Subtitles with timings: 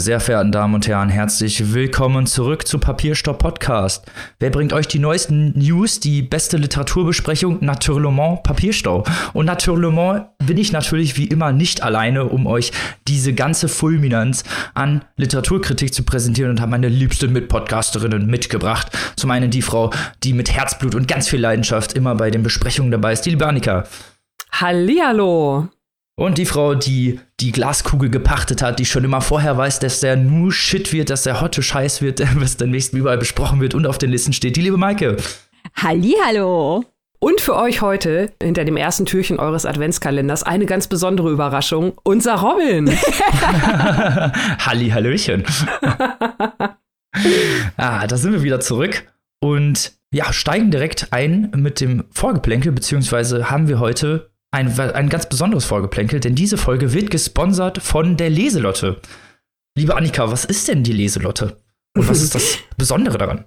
[0.00, 4.10] Sehr verehrten Damen und Herren, herzlich willkommen zurück zu Papierstopp Podcast.
[4.38, 7.58] Wer bringt euch die neuesten News, die beste Literaturbesprechung?
[7.60, 9.04] Naturellement Papierstau.
[9.34, 12.72] Und naturellement bin ich natürlich wie immer nicht alleine, um euch
[13.08, 14.42] diese ganze Fulminanz
[14.72, 18.90] an Literaturkritik zu präsentieren und habe meine liebste Mitpodcasterinnen mitgebracht.
[19.16, 19.90] Zum einen die Frau,
[20.22, 23.84] die mit Herzblut und ganz viel Leidenschaft immer bei den Besprechungen dabei ist, die liebe.
[24.50, 25.68] Hallihallo.
[26.20, 30.16] Und die Frau, die die Glaskugel gepachtet hat, die schon immer vorher weiß, dass der
[30.16, 33.96] nur Shit wird, dass der hotte Scheiß wird, was demnächst überall besprochen wird und auf
[33.96, 35.16] den Listen steht, die liebe Maike.
[35.76, 36.84] Hallihallo.
[37.20, 42.34] Und für euch heute, hinter dem ersten Türchen eures Adventskalenders, eine ganz besondere Überraschung, unser
[42.34, 42.90] Robin.
[44.58, 45.44] Hallihallöchen.
[47.78, 49.10] ah, da sind wir wieder zurück
[49.42, 55.28] und ja, steigen direkt ein mit dem Vorgeplänkel, beziehungsweise haben wir heute ein, ein ganz
[55.28, 59.00] besonderes Vorgeplänkel, denn diese Folge wird gesponsert von der Leselotte.
[59.76, 61.56] Liebe Annika, was ist denn die Leselotte?
[61.96, 63.44] Und was ist das Besondere daran?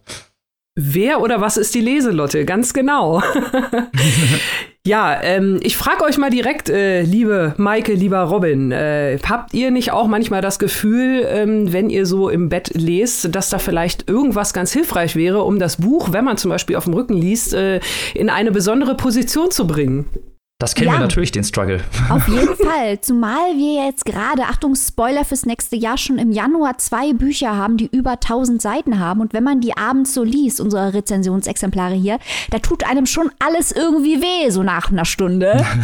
[0.76, 2.46] Wer oder was ist die Leselotte?
[2.46, 3.22] Ganz genau.
[4.88, 9.70] ja, ähm, ich frage euch mal direkt, äh, liebe Maike, lieber Robin, äh, habt ihr
[9.70, 14.10] nicht auch manchmal das Gefühl, ähm, wenn ihr so im Bett lest, dass da vielleicht
[14.10, 17.54] irgendwas ganz hilfreich wäre, um das Buch, wenn man zum Beispiel auf dem Rücken liest,
[17.54, 17.80] äh,
[18.16, 20.08] in eine besondere Position zu bringen?
[20.64, 21.82] Das kennen ja, wir natürlich, den Struggle.
[22.10, 23.02] Auf jeden Fall.
[23.02, 27.76] Zumal wir jetzt gerade, Achtung, Spoiler fürs nächste Jahr, schon im Januar zwei Bücher haben,
[27.76, 29.20] die über 1000 Seiten haben.
[29.20, 32.18] Und wenn man die abends so liest, unsere Rezensionsexemplare hier,
[32.50, 35.66] da tut einem schon alles irgendwie weh, so nach einer Stunde.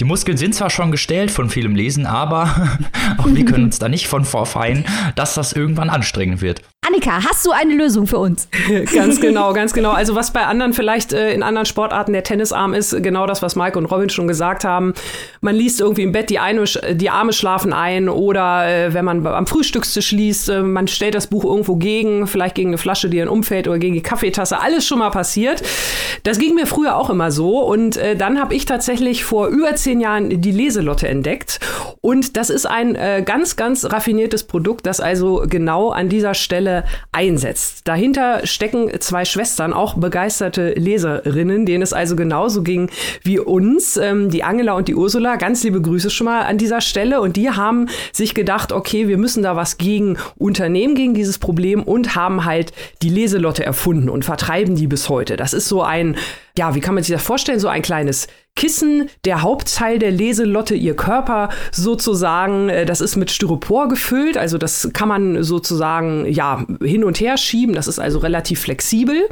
[0.00, 2.70] Die Muskeln sind zwar schon gestellt von vielem Lesen, aber
[3.18, 4.84] auch wir können uns da nicht von vorfeien,
[5.14, 6.62] dass das irgendwann anstrengend wird.
[6.90, 8.48] Annika, hast du eine Lösung für uns?
[8.94, 9.92] ganz genau, ganz genau.
[9.92, 13.54] Also was bei anderen vielleicht äh, in anderen Sportarten der Tennisarm ist, genau das, was
[13.54, 14.94] Mike und Robin schon gesagt haben.
[15.40, 19.24] Man liest irgendwie im Bett, die, eine, die Arme schlafen ein oder äh, wenn man
[19.24, 23.18] am Frühstückstisch liest, äh, man stellt das Buch irgendwo gegen, vielleicht gegen eine Flasche, die
[23.18, 24.60] dann umfällt oder gegen die Kaffeetasse.
[24.60, 25.62] Alles schon mal passiert.
[26.24, 29.76] Das ging mir früher auch immer so und äh, dann habe ich tatsächlich vor über
[29.76, 31.60] zehn Jahren die Leselotte entdeckt
[32.00, 36.79] und das ist ein äh, ganz, ganz raffiniertes Produkt, das also genau an dieser Stelle
[37.12, 37.88] einsetzt.
[37.88, 42.90] Dahinter stecken zwei Schwestern, auch begeisterte Leserinnen, denen es also genauso ging
[43.22, 45.36] wie uns, ähm, die Angela und die Ursula.
[45.36, 47.20] Ganz liebe Grüße schon mal an dieser Stelle.
[47.20, 51.82] Und die haben sich gedacht, okay, wir müssen da was gegen unternehmen, gegen dieses Problem
[51.82, 55.36] und haben halt die Leselotte erfunden und vertreiben die bis heute.
[55.36, 56.16] Das ist so ein
[56.58, 57.60] ja, wie kann man sich das vorstellen?
[57.60, 58.26] So ein kleines
[58.56, 64.58] Kissen, der Hauptteil der Leselotte, ihr Körper sozusagen, äh, das ist mit Styropor gefüllt, also
[64.58, 69.28] das kann man sozusagen ja hin und her schieben, das ist also relativ flexibel.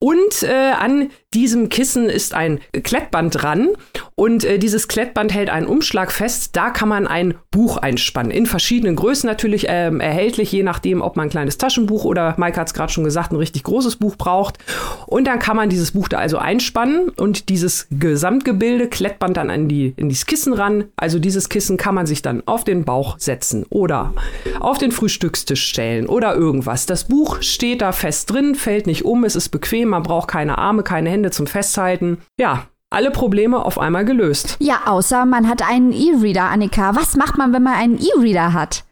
[0.00, 3.70] Und äh, an diesem Kissen ist ein Klettband dran
[4.14, 6.54] und äh, dieses Klettband hält einen Umschlag fest.
[6.54, 8.30] Da kann man ein Buch einspannen.
[8.30, 12.60] In verschiedenen Größen natürlich ähm, erhältlich, je nachdem, ob man ein kleines Taschenbuch oder, Mike
[12.60, 14.58] hat es gerade schon gesagt, ein richtig großes Buch braucht.
[15.06, 19.68] Und dann kann man dieses Buch da also einspannen und dieses Gesamtgebilde Klettband dann an
[19.68, 20.84] die, in dieses Kissen ran.
[20.94, 24.14] Also dieses Kissen kann man sich dann auf den Bauch setzen oder
[24.60, 26.86] auf den Frühstückstisch stellen oder irgendwas.
[26.86, 30.58] Das Buch steht da fest drin, fällt nicht um, es ist bequem man braucht keine
[30.58, 32.18] Arme, keine Hände zum Festhalten.
[32.38, 34.56] Ja, alle Probleme auf einmal gelöst.
[34.60, 36.94] Ja, außer man hat einen E-Reader, Annika.
[36.94, 38.84] Was macht man, wenn man einen E-Reader hat?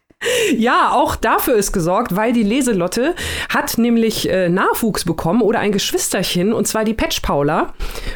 [0.56, 3.15] Ja, auch dafür ist gesorgt, weil die Leselotte
[3.50, 7.75] hat nämlich äh, Nachwuchs bekommen oder ein Geschwisterchen, und zwar die Patch Paula.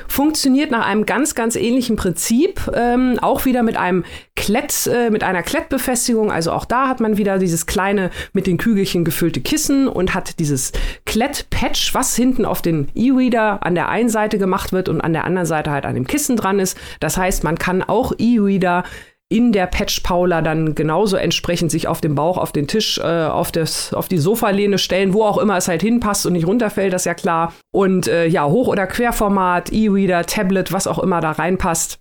[0.09, 5.23] Funktioniert nach einem ganz, ganz ähnlichen Prinzip, ähm, auch wieder mit einem Klett, äh, mit
[5.23, 6.33] einer Klettbefestigung.
[6.33, 10.39] Also auch da hat man wieder dieses kleine mit den Kügelchen gefüllte Kissen und hat
[10.39, 10.73] dieses
[11.05, 15.25] Klettpatch, was hinten auf den E-Reader an der einen Seite gemacht wird und an der
[15.25, 16.79] anderen Seite halt an dem Kissen dran ist.
[17.01, 18.85] Das heißt, man kann auch E-Reader
[19.31, 23.03] in der Patch Paula dann genauso entsprechend sich auf dem Bauch, auf den Tisch, äh,
[23.27, 26.93] auf, das, auf die Sofalehne stellen, wo auch immer es halt hinpasst und nicht runterfällt,
[26.93, 27.55] das ist ja klar.
[27.73, 32.01] Und äh, ja, Hoch- oder Querformat, E-Reader, Tablet, was auch immer da reinpasst.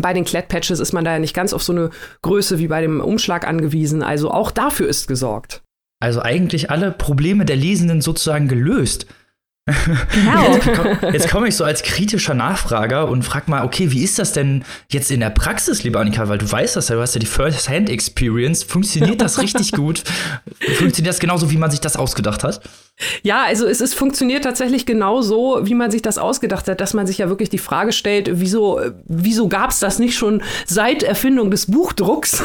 [0.00, 1.90] Bei den Klettpatches ist man da ja nicht ganz auf so eine
[2.22, 4.04] Größe wie bei dem Umschlag angewiesen.
[4.04, 5.62] Also auch dafür ist gesorgt.
[6.00, 9.06] Also eigentlich alle Probleme der Lesenden sozusagen gelöst.
[9.66, 10.54] Genau.
[10.54, 14.32] Jetzt, komm, komme ich so als kritischer Nachfrager und frag mal, okay, wie ist das
[14.32, 16.28] denn jetzt in der Praxis, liebe Annika?
[16.28, 18.64] Weil du weißt das ja, du hast ja die First-Hand-Experience.
[18.64, 20.02] Funktioniert das richtig gut?
[20.78, 22.60] Funktioniert das genauso, wie man sich das ausgedacht hat?
[23.22, 26.94] Ja, also es ist funktioniert tatsächlich genau so, wie man sich das ausgedacht hat, dass
[26.94, 31.02] man sich ja wirklich die Frage stellt, wieso, wieso gab es das nicht schon seit
[31.02, 32.42] Erfindung des Buchdrucks?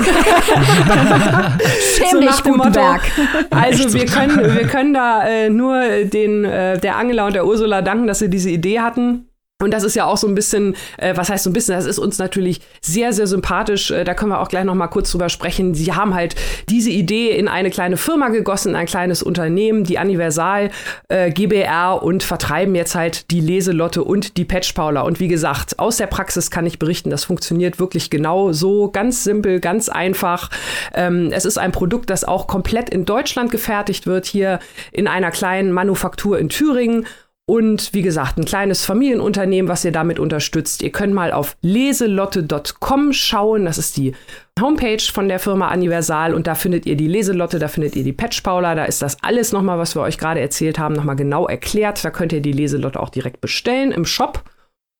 [1.97, 3.01] Schäm dich, so Gutenberg.
[3.49, 7.81] Also wir können, wir können da äh, nur den, äh, der Angela und der Ursula
[7.81, 9.27] danken, dass sie diese Idee hatten.
[9.63, 11.85] Und das ist ja auch so ein bisschen, äh, was heißt so ein bisschen, das
[11.85, 13.89] ist uns natürlich sehr, sehr sympathisch.
[13.89, 15.73] Äh, da können wir auch gleich noch mal kurz drüber sprechen.
[15.73, 16.35] Sie haben halt
[16.67, 20.71] diese Idee in eine kleine Firma gegossen, in ein kleines Unternehmen, die Universal
[21.07, 25.03] äh, GBR und vertreiben jetzt halt die Leselotte und die Patch Paula.
[25.03, 29.23] Und wie gesagt, aus der Praxis kann ich berichten, das funktioniert wirklich genau so, ganz
[29.23, 30.49] simpel, ganz einfach.
[30.93, 34.59] Ähm, es ist ein Produkt, das auch komplett in Deutschland gefertigt wird, hier
[34.91, 37.07] in einer kleinen Manufaktur in Thüringen
[37.47, 40.81] und wie gesagt, ein kleines Familienunternehmen, was ihr damit unterstützt.
[40.81, 43.65] Ihr könnt mal auf leselotte.com schauen.
[43.65, 44.13] Das ist die
[44.59, 48.13] Homepage von der Firma Universal und da findet ihr die Leselotte, da findet ihr die
[48.13, 51.47] Patch Paula, da ist das alles nochmal, was wir euch gerade erzählt haben, nochmal genau
[51.47, 52.03] erklärt.
[52.03, 54.43] Da könnt ihr die Leselotte auch direkt bestellen im Shop.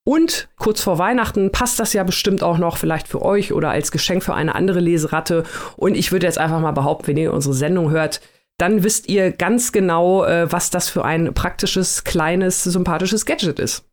[0.07, 3.89] Und kurz vor Weihnachten passt das ja bestimmt auch noch vielleicht für euch oder als
[3.89, 5.45] Geschenk für eine andere Leseratte.
[5.77, 8.21] Und ich würde jetzt einfach mal behaupten, wenn ihr unsere Sendung hört,
[8.57, 13.83] dann wisst ihr ganz genau, äh, was das für ein praktisches, kleines, sympathisches Gadget ist.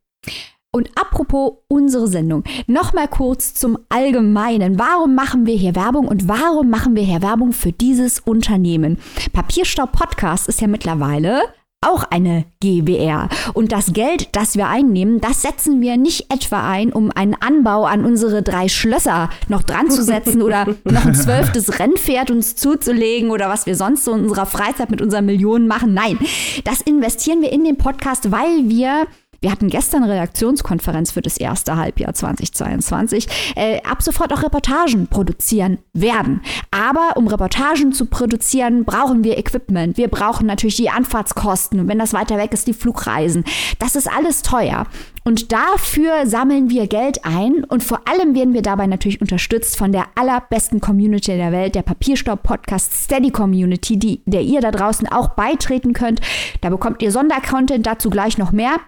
[0.75, 4.79] Und apropos unsere Sendung, nochmal kurz zum Allgemeinen.
[4.79, 8.99] Warum machen wir hier Werbung und warum machen wir hier Werbung für dieses Unternehmen?
[9.35, 11.43] Papierstaub Podcast ist ja mittlerweile
[11.83, 13.29] auch eine GBR.
[13.53, 17.85] Und das Geld, das wir einnehmen, das setzen wir nicht etwa ein, um einen Anbau
[17.85, 23.31] an unsere drei Schlösser noch dran zu setzen oder noch ein zwölftes Rennpferd uns zuzulegen
[23.31, 25.93] oder was wir sonst so in unserer Freizeit mit unseren Millionen machen.
[25.95, 26.19] Nein,
[26.65, 29.07] das investieren wir in den Podcast, weil wir
[29.43, 33.27] wir hatten gestern Redaktionskonferenz für das erste Halbjahr 2022.
[33.57, 36.43] Äh, ab sofort auch Reportagen produzieren werden.
[36.71, 39.97] Aber um Reportagen zu produzieren, brauchen wir Equipment.
[39.97, 41.81] Wir brauchen natürlich die Anfahrtskosten.
[41.81, 43.45] Und wenn das weiter weg ist, die Flugreisen.
[43.81, 44.87] Das ist alles teuer.
[45.25, 49.93] Und dafür sammeln wir Geld ein und vor allem werden wir dabei natürlich unterstützt von
[49.93, 55.31] der allerbesten Community der Welt, der Papierstaub-Podcast Steady Community, die, der ihr da draußen auch
[55.31, 56.21] beitreten könnt.
[56.61, 58.81] Da bekommt ihr Sondercontent, dazu gleich noch mehr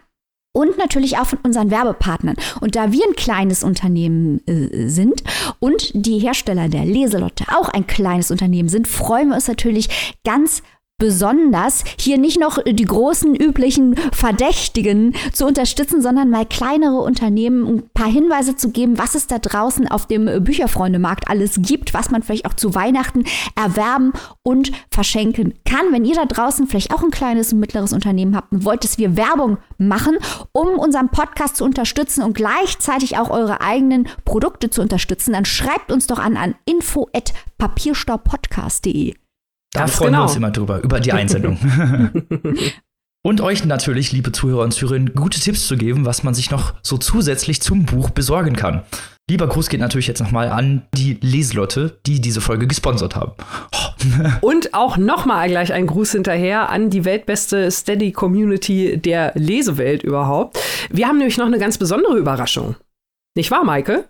[0.54, 2.36] und natürlich auch von unseren Werbepartnern.
[2.60, 5.22] Und da wir ein kleines Unternehmen äh, sind
[5.58, 10.62] und die Hersteller der Leselotte auch ein kleines Unternehmen sind, freuen wir uns natürlich ganz
[10.98, 17.90] besonders, hier nicht noch die großen üblichen Verdächtigen zu unterstützen, sondern mal kleinere Unternehmen ein
[17.92, 22.22] paar Hinweise zu geben, was es da draußen auf dem Bücherfreundemarkt alles gibt, was man
[22.22, 23.24] vielleicht auch zu Weihnachten
[23.56, 24.12] erwerben
[24.42, 25.90] und verschenken kann.
[25.90, 28.98] Wenn ihr da draußen vielleicht auch ein kleines und mittleres Unternehmen habt und wollt, dass
[28.98, 30.16] wir Werbung machen,
[30.52, 35.90] um unseren Podcast zu unterstützen und gleichzeitig auch eure eigenen Produkte zu unterstützen, dann schreibt
[35.90, 39.23] uns doch an an info@papierstaupodcast.de.
[39.74, 40.20] Da freuen genau.
[40.20, 41.58] wir uns immer drüber, über die Einsendung.
[43.26, 46.74] Und euch natürlich, liebe Zuhörer und Zuhörerinnen, gute Tipps zu geben, was man sich noch
[46.82, 48.82] so zusätzlich zum Buch besorgen kann.
[49.30, 53.32] Lieber Gruß geht natürlich jetzt nochmal an die Leselotte, die diese Folge gesponsert haben.
[53.72, 54.18] Oh.
[54.46, 60.58] Und auch nochmal gleich ein Gruß hinterher an die weltbeste Steady Community der Lesewelt überhaupt.
[60.90, 62.76] Wir haben nämlich noch eine ganz besondere Überraschung.
[63.34, 64.04] Nicht wahr, Maike?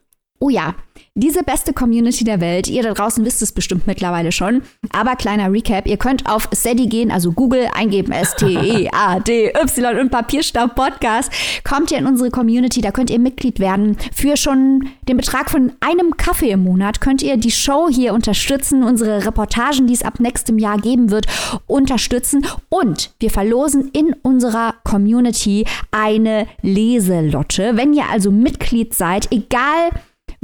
[0.44, 0.74] Oh ja,
[1.14, 4.62] diese beste Community der Welt, ihr da draußen wisst es bestimmt mittlerweile schon,
[4.92, 11.32] aber kleiner Recap, ihr könnt auf Steady gehen, also Google eingeben, S-T-E-A-D-Y und Papierstaub Podcast,
[11.66, 13.96] kommt ihr in unsere Community, da könnt ihr Mitglied werden.
[14.12, 18.82] Für schon den Betrag von einem Kaffee im Monat könnt ihr die Show hier unterstützen,
[18.82, 21.26] unsere Reportagen, die es ab nächstem Jahr geben wird,
[21.66, 27.76] unterstützen und wir verlosen in unserer Community eine Leselotte.
[27.76, 29.90] Wenn ihr also Mitglied seid, egal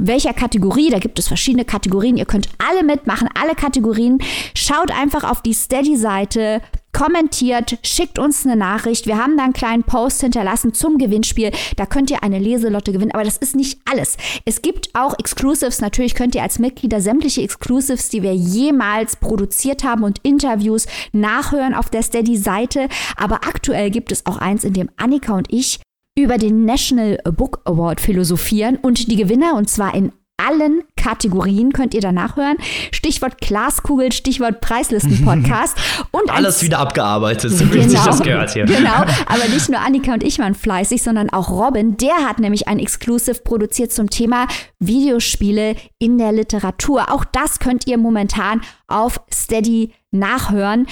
[0.01, 0.89] welcher Kategorie.
[0.89, 2.17] Da gibt es verschiedene Kategorien.
[2.17, 4.19] Ihr könnt alle mitmachen, alle Kategorien.
[4.55, 6.61] Schaut einfach auf die Steady-Seite,
[6.93, 9.07] kommentiert, schickt uns eine Nachricht.
[9.07, 11.51] Wir haben da einen kleinen Post hinterlassen zum Gewinnspiel.
[11.77, 13.11] Da könnt ihr eine Leselotte gewinnen.
[13.11, 14.17] Aber das ist nicht alles.
[14.45, 15.81] Es gibt auch Exclusives.
[15.81, 21.73] Natürlich könnt ihr als Mitglieder sämtliche Exclusives, die wir jemals produziert haben und Interviews nachhören
[21.73, 22.89] auf der Steady-Seite.
[23.15, 25.79] Aber aktuell gibt es auch eins, in dem Annika und ich
[26.17, 31.93] über den National Book Award philosophieren und die Gewinner, und zwar in allen Kategorien könnt
[31.93, 32.57] ihr danach hören.
[32.91, 35.77] Stichwort Glaskugel, Stichwort Preislisten-Podcast.
[36.11, 38.65] und alles wieder abgearbeitet, so genau, sich das gehört hier.
[38.65, 41.97] Genau, aber nicht nur Annika und ich waren fleißig, sondern auch Robin.
[41.97, 44.47] Der hat nämlich ein Exclusive produziert zum Thema
[44.79, 47.11] Videospiele in der Literatur.
[47.11, 50.87] Auch das könnt ihr momentan auf Steady nachhören.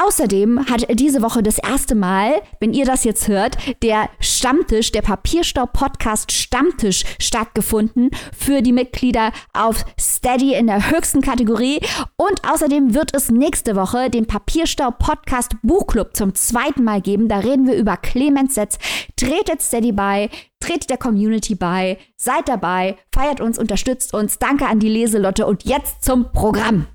[0.00, 5.02] Außerdem hat diese Woche das erste Mal, wenn ihr das jetzt hört, der Stammtisch, der
[5.02, 11.80] Papierstaub-Podcast Stammtisch stattgefunden für die Mitglieder auf Steady in der höchsten Kategorie.
[12.16, 17.28] Und außerdem wird es nächste Woche den Papierstaub-Podcast Buchclub zum zweiten Mal geben.
[17.28, 18.78] Da reden wir über Clemens Setz.
[19.16, 24.38] Tretet Steady bei, tretet der Community bei, seid dabei, feiert uns, unterstützt uns.
[24.38, 26.86] Danke an die Leselotte und jetzt zum Programm.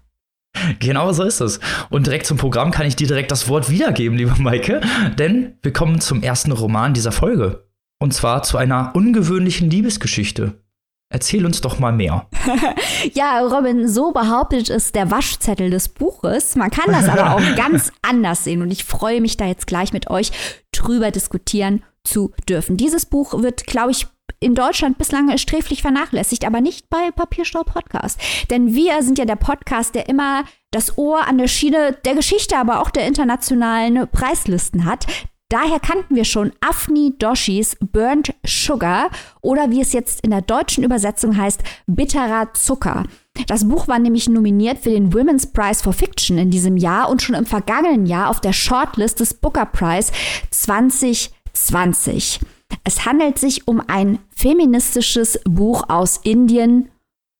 [0.79, 1.59] Genau so ist es.
[1.89, 4.81] Und direkt zum Programm kann ich dir direkt das Wort wiedergeben, liebe Maike,
[5.17, 7.67] denn wir kommen zum ersten Roman dieser Folge.
[7.99, 10.63] Und zwar zu einer ungewöhnlichen Liebesgeschichte.
[11.09, 12.27] Erzähl uns doch mal mehr.
[13.13, 16.55] ja, Robin, so behauptet es der Waschzettel des Buches.
[16.55, 19.93] Man kann das aber auch ganz anders sehen und ich freue mich da jetzt gleich
[19.93, 20.31] mit euch
[20.71, 22.77] drüber diskutieren zu dürfen.
[22.77, 24.07] Dieses Buch wird, glaube ich,
[24.43, 28.19] in Deutschland bislang sträflich vernachlässigt, aber nicht bei Papierstau Podcast.
[28.49, 32.57] Denn wir sind ja der Podcast, der immer das Ohr an der Schiene der Geschichte,
[32.57, 35.07] aber auch der internationalen Preislisten hat.
[35.53, 40.83] Daher kannten wir schon Afni Doshis Burnt Sugar oder wie es jetzt in der deutschen
[40.83, 43.03] Übersetzung heißt, bitterer Zucker.
[43.45, 47.21] Das Buch war nämlich nominiert für den Women's Prize for Fiction in diesem Jahr und
[47.21, 50.11] schon im vergangenen Jahr auf der Shortlist des Booker Prize
[50.49, 52.39] 2020.
[52.83, 56.89] Es handelt sich um ein feministisches Buch aus Indien.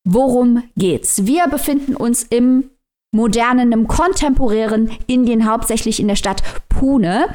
[0.06, 1.26] Worum geht's?
[1.26, 2.70] Wir befinden uns im
[3.12, 7.28] modernen, im kontemporären Indien, hauptsächlich in der Stadt Pune.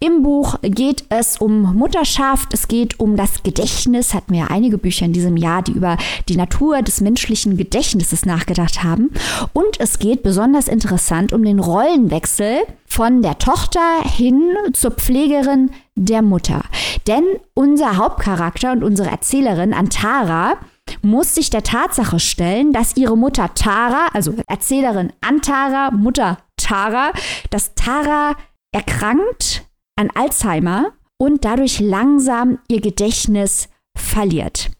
[0.00, 4.78] Im Buch geht es um Mutterschaft, es geht um das Gedächtnis, hatten wir ja einige
[4.78, 5.96] Bücher in diesem Jahr, die über
[6.28, 9.10] die Natur des menschlichen Gedächtnisses nachgedacht haben.
[9.52, 16.22] Und es geht besonders interessant um den Rollenwechsel von der Tochter hin zur Pflegerin der
[16.22, 16.62] Mutter.
[17.06, 17.24] Denn
[17.54, 20.58] unser Hauptcharakter und unsere Erzählerin Antara
[21.02, 27.12] muss sich der Tatsache stellen, dass ihre Mutter Tara, also Erzählerin Antara, Mutter Tara,
[27.50, 28.36] dass Tara
[28.72, 29.63] erkrankt
[29.96, 34.70] an Alzheimer und dadurch langsam ihr Gedächtnis verliert.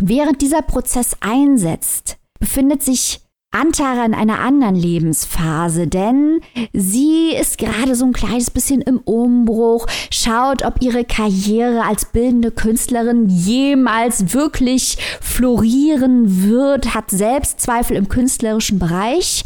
[0.00, 3.20] Während dieser Prozess einsetzt, befindet sich
[3.54, 6.40] Antara in einer anderen Lebensphase, denn
[6.72, 12.50] sie ist gerade so ein kleines bisschen im Umbruch, schaut, ob ihre Karriere als bildende
[12.50, 19.44] Künstlerin jemals wirklich florieren wird, hat Selbstzweifel im künstlerischen Bereich.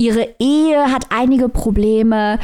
[0.00, 2.38] Ihre Ehe hat einige Probleme.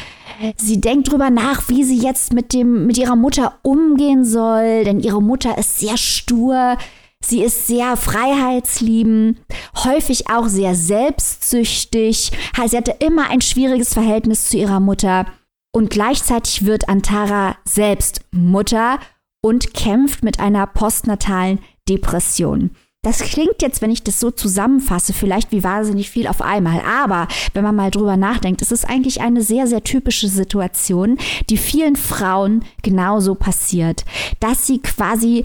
[0.57, 4.99] Sie denkt drüber nach, wie sie jetzt mit dem, mit ihrer Mutter umgehen soll, denn
[4.99, 6.77] ihre Mutter ist sehr stur.
[7.25, 9.39] Sie ist sehr freiheitsliebend,
[9.85, 12.33] häufig auch sehr selbstsüchtig.
[12.67, 15.27] Sie hatte immer ein schwieriges Verhältnis zu ihrer Mutter.
[15.73, 18.99] Und gleichzeitig wird Antara selbst Mutter
[19.43, 22.73] und kämpft mit einer postnatalen Depression.
[23.05, 26.81] Das klingt jetzt, wenn ich das so zusammenfasse, vielleicht wie wahnsinnig viel auf einmal.
[26.81, 31.19] Aber wenn man mal drüber nachdenkt, ist es eigentlich eine sehr, sehr typische Situation,
[31.51, 34.07] die vielen Frauen genauso passiert,
[34.41, 35.45] dass sie quasi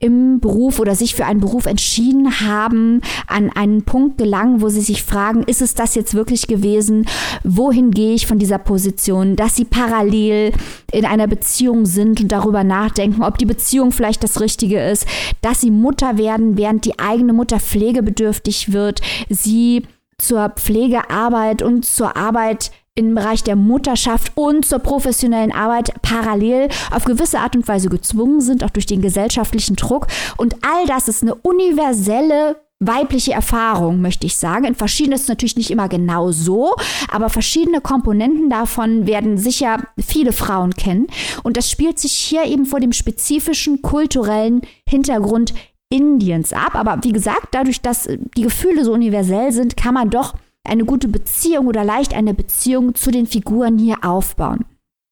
[0.00, 4.80] im Beruf oder sich für einen Beruf entschieden haben, an einen Punkt gelangen, wo sie
[4.80, 7.06] sich fragen, ist es das jetzt wirklich gewesen?
[7.42, 9.34] Wohin gehe ich von dieser Position?
[9.34, 10.52] Dass sie parallel
[10.92, 15.04] in einer Beziehung sind und darüber nachdenken, ob die Beziehung vielleicht das Richtige ist,
[15.40, 19.82] dass sie Mutter werden, während die eigene Mutter pflegebedürftig wird, sie
[20.16, 27.04] zur Pflegearbeit und zur Arbeit im Bereich der Mutterschaft und zur professionellen Arbeit parallel auf
[27.04, 30.08] gewisse Art und Weise gezwungen sind, auch durch den gesellschaftlichen Druck.
[30.36, 34.64] Und all das ist eine universelle weibliche Erfahrung, möchte ich sagen.
[34.64, 36.74] In verschiedenen ist natürlich nicht immer genau so,
[37.10, 41.06] aber verschiedene Komponenten davon werden sicher viele Frauen kennen.
[41.44, 45.54] Und das spielt sich hier eben vor dem spezifischen kulturellen Hintergrund
[45.88, 46.74] Indiens ab.
[46.74, 50.34] Aber wie gesagt, dadurch, dass die Gefühle so universell sind, kann man doch
[50.68, 54.64] eine gute Beziehung oder leicht eine Beziehung zu den Figuren hier aufbauen.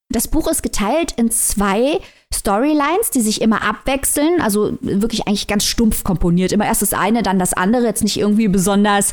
[0.08, 1.98] Das Buch ist geteilt in zwei
[2.32, 6.52] Storylines, die sich immer abwechseln, also wirklich eigentlich ganz stumpf komponiert.
[6.52, 9.12] Immer erst das eine, dann das andere, jetzt nicht irgendwie besonders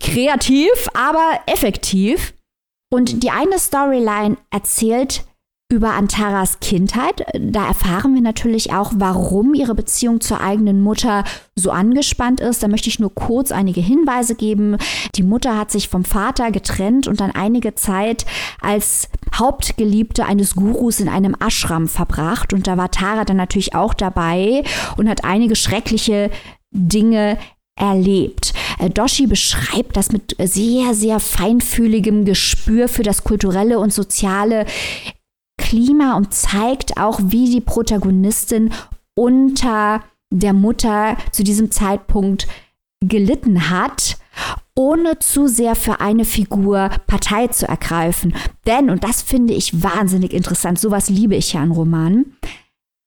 [0.00, 2.34] kreativ, aber effektiv.
[2.90, 5.24] Und die eine Storyline erzählt
[5.68, 7.26] über Antaras Kindheit.
[7.34, 11.24] Da erfahren wir natürlich auch, warum ihre Beziehung zur eigenen Mutter
[11.56, 12.62] so angespannt ist.
[12.62, 14.76] Da möchte ich nur kurz einige Hinweise geben.
[15.16, 18.26] Die Mutter hat sich vom Vater getrennt und dann einige Zeit
[18.60, 22.52] als Hauptgeliebte eines Gurus in einem Ashram verbracht.
[22.52, 24.62] Und da war Tara dann natürlich auch dabei
[24.96, 26.30] und hat einige schreckliche
[26.70, 27.38] Dinge
[27.78, 28.54] erlebt.
[28.78, 34.64] Äh, Doshi beschreibt das mit sehr, sehr feinfühligem Gespür für das kulturelle und soziale
[35.66, 38.72] Klima und zeigt auch, wie die Protagonistin
[39.16, 42.46] unter der Mutter zu diesem Zeitpunkt
[43.00, 44.16] gelitten hat,
[44.76, 48.32] ohne zu sehr für eine Figur Partei zu ergreifen.
[48.64, 52.36] Denn, und das finde ich wahnsinnig interessant, sowas liebe ich ja an Romanen,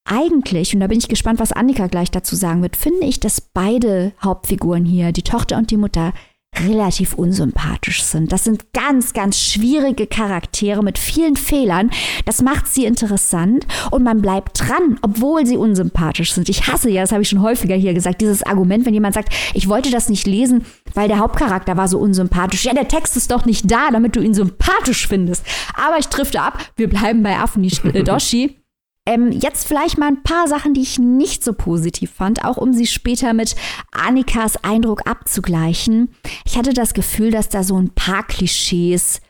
[0.03, 3.39] eigentlich, und da bin ich gespannt, was Annika gleich dazu sagen wird, finde ich, dass
[3.39, 6.11] beide Hauptfiguren hier, die Tochter und die Mutter,
[6.57, 8.31] relativ unsympathisch sind.
[8.31, 11.89] Das sind ganz, ganz schwierige Charaktere mit vielen Fehlern.
[12.25, 16.49] Das macht sie interessant und man bleibt dran, obwohl sie unsympathisch sind.
[16.49, 19.33] Ich hasse ja, das habe ich schon häufiger hier gesagt, dieses Argument, wenn jemand sagt,
[19.53, 22.65] ich wollte das nicht lesen, weil der Hauptcharakter war so unsympathisch.
[22.65, 25.45] Ja, der Text ist doch nicht da, damit du ihn sympathisch findest.
[25.75, 26.59] Aber ich drifte ab.
[26.75, 27.69] Wir bleiben bei Afni
[28.03, 28.57] Doshi.
[29.05, 32.73] Ähm, jetzt vielleicht mal ein paar Sachen, die ich nicht so positiv fand, auch um
[32.73, 33.55] sie später mit
[33.91, 36.09] Annikas Eindruck abzugleichen.
[36.45, 39.21] Ich hatte das Gefühl, dass da so ein paar Klischees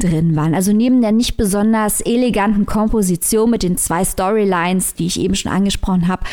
[0.00, 0.54] drin waren.
[0.54, 5.52] Also neben der nicht besonders eleganten Komposition mit den zwei Storylines, die ich eben schon
[5.52, 6.24] angesprochen habe,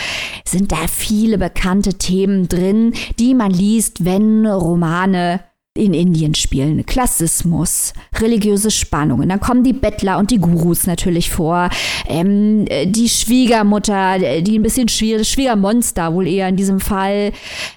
[0.45, 5.41] sind da viele bekannte Themen drin, die man liest, wenn Romane
[5.77, 6.85] in Indien spielen.
[6.85, 9.29] Klassismus, religiöse Spannungen.
[9.29, 11.69] Dann kommen die Bettler und die Gurus natürlich vor.
[12.07, 17.31] Ähm, die Schwiegermutter, die ein bisschen schwierig, Schwiegermonster wohl eher in diesem Fall.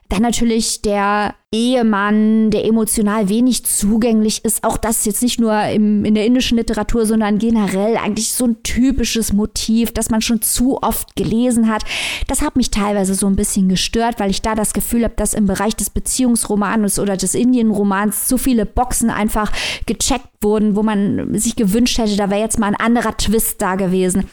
[0.09, 4.63] Dann natürlich der Ehemann, der emotional wenig zugänglich ist.
[4.63, 8.63] Auch das jetzt nicht nur im, in der indischen Literatur, sondern generell eigentlich so ein
[8.63, 11.83] typisches Motiv, das man schon zu oft gelesen hat.
[12.29, 15.35] Das hat mich teilweise so ein bisschen gestört, weil ich da das Gefühl habe, dass
[15.35, 19.51] im Bereich des Beziehungsromans oder des Indienromans zu viele Boxen einfach
[19.87, 23.75] gecheckt wurden, wo man sich gewünscht hätte, da wäre jetzt mal ein anderer Twist da
[23.75, 24.25] gewesen.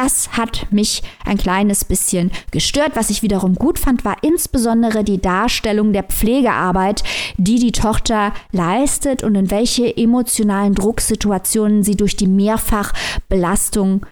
[0.00, 2.92] Das hat mich ein kleines bisschen gestört.
[2.94, 7.02] Was ich wiederum gut fand, war insbesondere die Darstellung der Pflegearbeit,
[7.36, 14.06] die die Tochter leistet und in welche emotionalen Drucksituationen sie durch die Mehrfachbelastung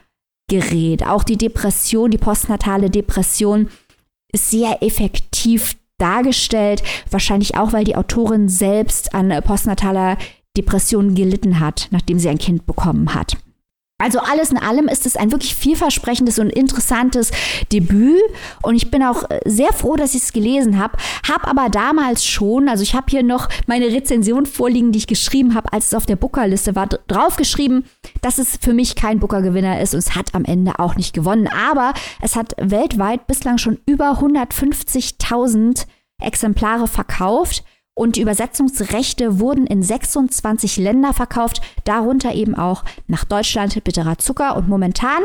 [0.50, 1.07] gerät.
[1.07, 3.71] Auch die Depression, die postnatale Depression
[4.31, 6.83] ist sehr effektiv dargestellt.
[7.11, 10.19] Wahrscheinlich auch, weil die Autorin selbst an postnataler
[10.55, 13.38] Depression gelitten hat, nachdem sie ein Kind bekommen hat.
[14.00, 17.33] Also alles in allem ist es ein wirklich vielversprechendes und interessantes
[17.73, 18.23] Debüt
[18.62, 20.97] und ich bin auch äh, sehr froh, dass ich es gelesen habe.
[21.28, 25.57] Hab aber damals schon, also ich habe hier noch meine Rezension vorliegen, die ich geschrieben
[25.57, 27.87] habe, als es auf der Booker-Liste war, draufgeschrieben,
[28.23, 31.49] dass es für mich kein Booker-Gewinner ist und es hat am Ende auch nicht gewonnen.
[31.49, 35.87] Aber es hat weltweit bislang schon über 150.000
[36.23, 37.64] Exemplare verkauft
[37.99, 44.57] und die Übersetzungsrechte wurden in 26 Länder verkauft, darunter eben auch nach Deutschland Bitterer Zucker
[44.57, 45.25] und momentan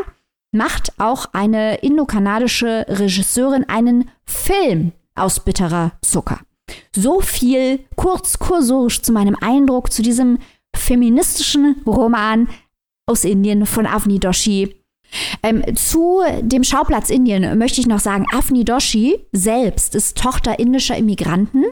[0.51, 6.39] macht auch eine indokanadische Regisseurin einen Film aus bitterer Zucker.
[6.95, 10.39] So viel kurz kursorisch zu meinem Eindruck zu diesem
[10.75, 12.49] feministischen Roman
[13.05, 14.75] aus Indien von Avni Doshi.
[15.43, 20.97] Ähm, zu dem Schauplatz Indien möchte ich noch sagen, Avni Doshi selbst ist Tochter indischer
[20.97, 21.65] Immigranten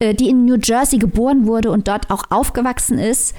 [0.00, 3.34] die in New Jersey geboren wurde und dort auch aufgewachsen ist.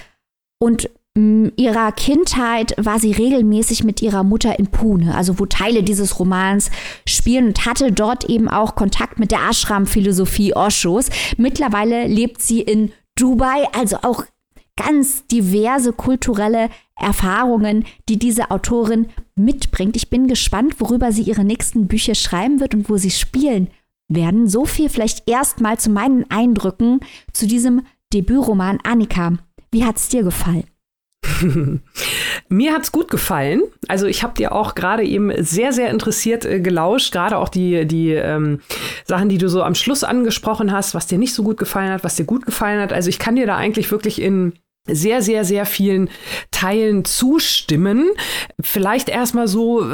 [0.58, 5.46] Und in mm, ihrer Kindheit war sie regelmäßig mit ihrer Mutter in Pune, also wo
[5.46, 6.70] Teile dieses Romans
[7.06, 11.08] spielen und hatte dort eben auch Kontakt mit der Ashram-Philosophie Oshos.
[11.36, 14.24] Mittlerweile lebt sie in Dubai, also auch
[14.76, 19.96] ganz diverse kulturelle Erfahrungen, die diese Autorin mitbringt.
[19.96, 23.68] Ich bin gespannt, worüber sie ihre nächsten Bücher schreiben wird und wo sie spielen
[24.10, 24.48] werden.
[24.48, 27.00] So viel vielleicht erstmal zu meinen Eindrücken
[27.32, 29.34] zu diesem Debütroman Annika.
[29.70, 30.64] Wie hat es dir gefallen?
[32.48, 33.62] Mir hat's gut gefallen.
[33.88, 37.86] Also ich habe dir auch gerade eben sehr, sehr interessiert äh, gelauscht, gerade auch die,
[37.86, 38.60] die ähm,
[39.04, 42.04] Sachen, die du so am Schluss angesprochen hast, was dir nicht so gut gefallen hat,
[42.04, 42.92] was dir gut gefallen hat.
[42.92, 44.54] Also ich kann dir da eigentlich wirklich in
[44.86, 46.08] sehr, sehr, sehr vielen
[46.50, 48.06] Teilen zustimmen.
[48.60, 49.84] Vielleicht erstmal so,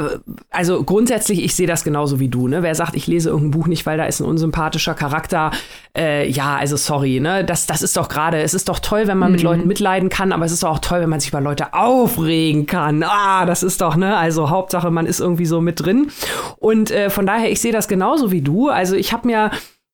[0.49, 2.47] also grundsätzlich, ich sehe das genauso wie du.
[2.47, 2.63] Ne?
[2.63, 5.51] Wer sagt, ich lese irgendein Buch nicht, weil da ist ein unsympathischer Charakter,
[5.95, 7.43] äh, ja, also sorry, ne?
[7.43, 9.35] Das, das ist doch gerade, es ist doch toll, wenn man mhm.
[9.35, 12.65] mit Leuten mitleiden kann, aber es ist auch toll, wenn man sich über Leute aufregen
[12.65, 13.03] kann.
[13.03, 14.15] Ah, das ist doch, ne?
[14.15, 16.11] Also Hauptsache, man ist irgendwie so mit drin.
[16.57, 18.69] Und äh, von daher, ich sehe das genauso wie du.
[18.69, 19.51] Also ich habe mir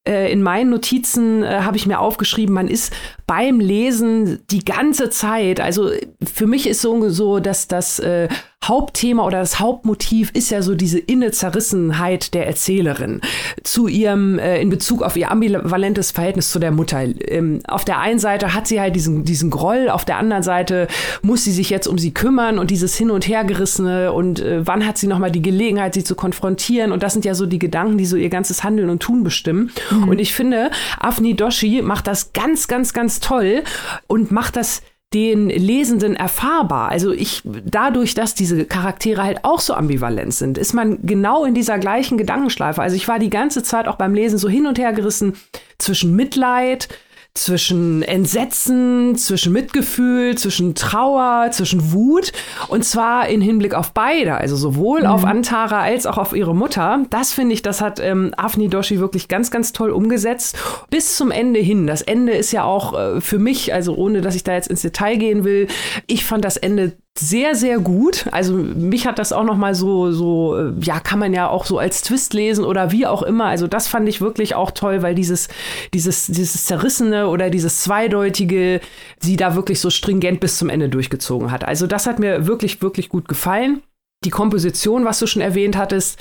[0.07, 2.93] äh, in meinen Notizen äh, habe ich mir aufgeschrieben, man ist
[3.33, 5.89] beim Lesen die ganze Zeit, also
[6.23, 8.27] für mich ist so, so dass das äh,
[8.63, 13.21] Hauptthema oder das Hauptmotiv ist ja so diese inne Zerrissenheit der Erzählerin
[13.63, 17.01] zu ihrem, äh, in Bezug auf ihr ambivalentes Verhältnis zu der Mutter.
[17.01, 20.87] Ähm, auf der einen Seite hat sie halt diesen, diesen Groll, auf der anderen Seite
[21.21, 24.85] muss sie sich jetzt um sie kümmern und dieses Hin- und Hergerissene und äh, wann
[24.85, 27.97] hat sie nochmal die Gelegenheit, sie zu konfrontieren und das sind ja so die Gedanken,
[27.97, 29.71] die so ihr ganzes Handeln und Tun bestimmen.
[29.91, 30.09] Mhm.
[30.09, 33.63] Und ich finde, Afni Doshi macht das ganz, ganz, ganz toll
[34.07, 34.81] und macht das
[35.13, 36.89] den Lesenden erfahrbar.
[36.89, 41.53] Also ich, dadurch, dass diese Charaktere halt auch so ambivalent sind, ist man genau in
[41.53, 42.81] dieser gleichen Gedankenschleife.
[42.81, 45.35] Also ich war die ganze Zeit auch beim Lesen so hin und her gerissen
[45.77, 46.89] zwischen Mitleid,
[47.35, 52.31] zwischen Entsetzen, zwischen Mitgefühl, zwischen Trauer, zwischen Wut
[52.67, 55.07] und zwar in Hinblick auf beide, also sowohl mhm.
[55.07, 57.05] auf Antara als auch auf ihre Mutter.
[57.09, 60.57] Das finde ich, das hat ähm, Afni Doshi wirklich ganz, ganz toll umgesetzt
[60.91, 61.87] bis zum Ende hin.
[61.87, 64.83] Das Ende ist ja auch äh, für mich, also ohne dass ich da jetzt ins
[64.83, 65.67] Detail gehen will,
[66.05, 68.27] ich fand das Ende sehr, sehr gut.
[68.31, 71.65] Also mich hat das auch noch mal so, so, äh, ja, kann man ja auch
[71.65, 73.45] so als Twist lesen oder wie auch immer.
[73.45, 75.47] Also das fand ich wirklich auch toll, weil dieses,
[75.93, 78.81] dieses, dieses Zerrissene oder dieses Zweideutige
[79.19, 81.63] sie da wirklich so stringent bis zum Ende durchgezogen hat.
[81.63, 83.83] Also das hat mir wirklich, wirklich gut gefallen.
[84.25, 86.19] Die Komposition, was du schon erwähnt hattest,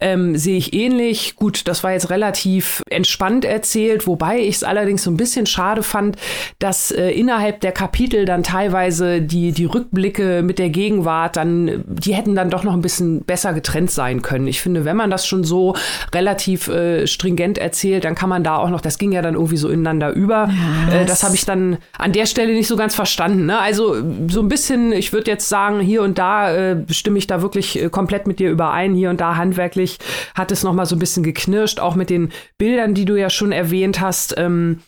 [0.00, 1.36] ähm, sehe ich ähnlich.
[1.36, 5.82] Gut, das war jetzt relativ entspannt erzählt, wobei ich es allerdings so ein bisschen schade
[5.82, 6.16] fand,
[6.58, 12.14] dass äh, innerhalb der Kapitel dann teilweise die, die Rückblicke mit der Gegenwart dann, die
[12.14, 14.46] hätten dann doch noch ein bisschen besser getrennt sein können.
[14.46, 15.74] Ich finde, wenn man das schon so
[16.14, 19.56] relativ äh, stringent erzählt, dann kann man da auch noch, das ging ja dann irgendwie
[19.56, 20.50] so ineinander über.
[20.90, 23.46] Äh, das habe ich dann an der Stelle nicht so ganz verstanden.
[23.46, 23.58] Ne?
[23.58, 23.96] Also
[24.28, 27.80] so ein bisschen, ich würde jetzt sagen, hier und da äh, stimme ich da wirklich
[27.80, 28.94] äh, komplett mit dir überein.
[28.94, 29.98] Hier und da handwerklich
[30.34, 33.30] hat es noch mal so ein bisschen geknirscht, auch mit den Bildern, die du ja
[33.30, 34.34] schon erwähnt hast.
[34.38, 34.80] Ähm,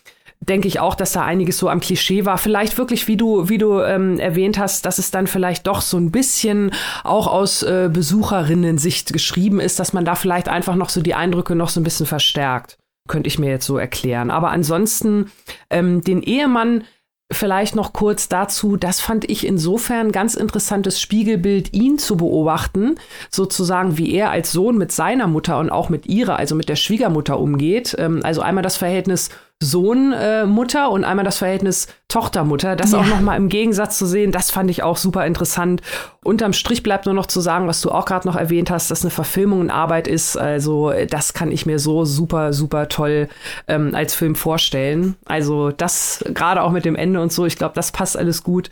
[0.49, 2.39] denke ich auch, dass da einiges so am Klischee war.
[2.39, 5.97] Vielleicht wirklich, wie du, wie du ähm, erwähnt hast, dass es dann vielleicht doch so
[5.97, 6.71] ein bisschen
[7.03, 11.55] auch aus äh, Besucherinnen-Sicht geschrieben ist, dass man da vielleicht einfach noch so die Eindrücke
[11.55, 12.79] noch so ein bisschen verstärkt.
[13.09, 14.31] Könnte ich mir jetzt so erklären.
[14.31, 15.31] Aber ansonsten,
[15.71, 16.85] ähm, den Ehemann
[17.33, 22.97] Vielleicht noch kurz dazu, das fand ich insofern ganz interessantes Spiegelbild, ihn zu beobachten,
[23.31, 26.77] sozusagen wie er als Sohn mit seiner Mutter und auch mit ihrer, also mit der
[26.77, 27.97] Schwiegermutter umgeht.
[27.99, 29.31] Ähm, also einmal das Verhältnis
[29.65, 32.77] Sohn-Mutter äh, und einmal das Verhältnis Tochter-Mutter.
[32.77, 32.99] Das ja.
[32.99, 35.83] auch nochmal im Gegensatz zu sehen, das fand ich auch super interessant.
[36.23, 39.03] Unterm Strich bleibt nur noch zu sagen, was du auch gerade noch erwähnt hast, dass
[39.03, 40.37] eine Verfilmung in Arbeit ist.
[40.37, 43.29] Also das kann ich mir so super, super toll
[43.67, 45.17] ähm, als Film vorstellen.
[45.25, 48.71] Also das gerade auch mit dem Ende und so, ich glaube, das passt alles gut.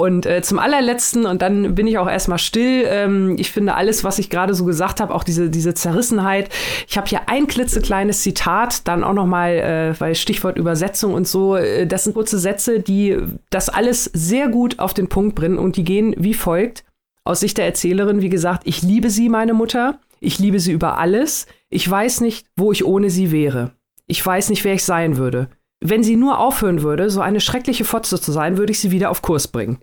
[0.00, 4.02] Und äh, zum allerletzten, und dann bin ich auch erstmal still, ähm, ich finde alles,
[4.02, 6.48] was ich gerade so gesagt habe, auch diese, diese Zerrissenheit.
[6.88, 11.54] Ich habe hier ein klitzekleines Zitat, dann auch nochmal, äh, weil Stichwort Übersetzung und so,
[11.54, 13.18] äh, das sind kurze Sätze, die
[13.50, 16.84] das alles sehr gut auf den Punkt bringen und die gehen wie folgt.
[17.24, 19.98] Aus Sicht der Erzählerin, wie gesagt, ich liebe sie, meine Mutter.
[20.18, 21.44] Ich liebe sie über alles.
[21.68, 23.72] Ich weiß nicht, wo ich ohne sie wäre.
[24.06, 25.50] Ich weiß nicht, wer ich sein würde.
[25.82, 29.10] Wenn sie nur aufhören würde, so eine schreckliche Fotze zu sein, würde ich sie wieder
[29.10, 29.78] auf Kurs bringen.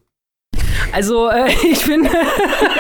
[0.93, 2.10] Also äh, ich finde,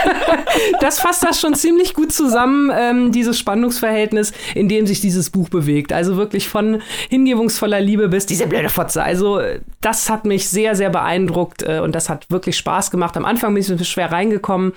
[0.79, 5.49] das fasst das schon ziemlich gut zusammen, ähm, dieses Spannungsverhältnis, in dem sich dieses Buch
[5.49, 5.93] bewegt.
[5.93, 9.03] Also wirklich von hingebungsvoller Liebe bis diese blöde Fotze.
[9.03, 9.41] Also
[9.81, 13.17] das hat mich sehr, sehr beeindruckt äh, und das hat wirklich Spaß gemacht.
[13.17, 14.73] Am Anfang bin ich schwer reingekommen,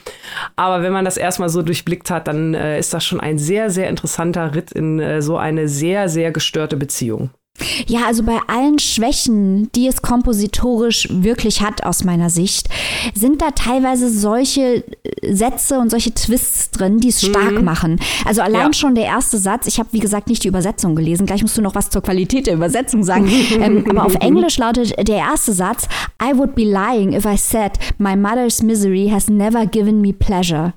[0.57, 3.71] aber wenn man das erstmal so durchblickt hat, dann äh, ist das schon ein sehr,
[3.71, 7.31] sehr interessanter Ritt in äh, so eine sehr, sehr gestörte Beziehung.
[7.87, 12.69] Ja, also bei allen Schwächen, die es kompositorisch wirklich hat aus meiner Sicht,
[13.15, 17.31] sind da teilweise solche äh, Sätze und solche Twists drin, die es mhm.
[17.31, 18.01] stark machen.
[18.25, 18.73] Also allein ja.
[18.73, 21.63] schon der erste Satz, ich habe wie gesagt nicht die Übersetzung gelesen, gleich musst du
[21.63, 25.87] noch was zur Qualität der Übersetzung sagen, ähm, aber auf Englisch lautet der erste Satz,
[26.23, 30.73] I would be lying if I said my mother's misery has never given me pleasure.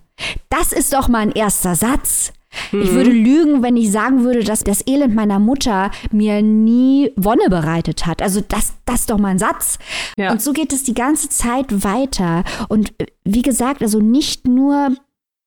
[0.50, 2.34] Das ist doch mal ein erster Satz.
[2.72, 3.24] Ich würde mhm.
[3.24, 8.22] lügen, wenn ich sagen würde, dass das Elend meiner Mutter mir nie Wonne bereitet hat.
[8.22, 9.80] Also das, das ist doch mal ein Satz.
[10.18, 10.32] Ja.
[10.32, 12.44] Und so geht es die ganze Zeit weiter.
[12.70, 14.96] Und äh, wie gesagt, also nicht nur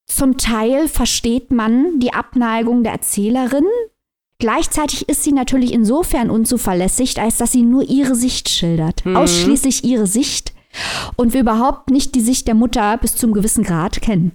[0.07, 3.67] zum Teil versteht man die Abneigung der Erzählerin.
[4.39, 9.05] Gleichzeitig ist sie natürlich insofern unzuverlässig, als dass sie nur ihre Sicht schildert.
[9.05, 9.17] Mhm.
[9.17, 10.53] Ausschließlich ihre Sicht.
[11.17, 14.33] Und wir überhaupt nicht die Sicht der Mutter bis zum gewissen Grad kennen.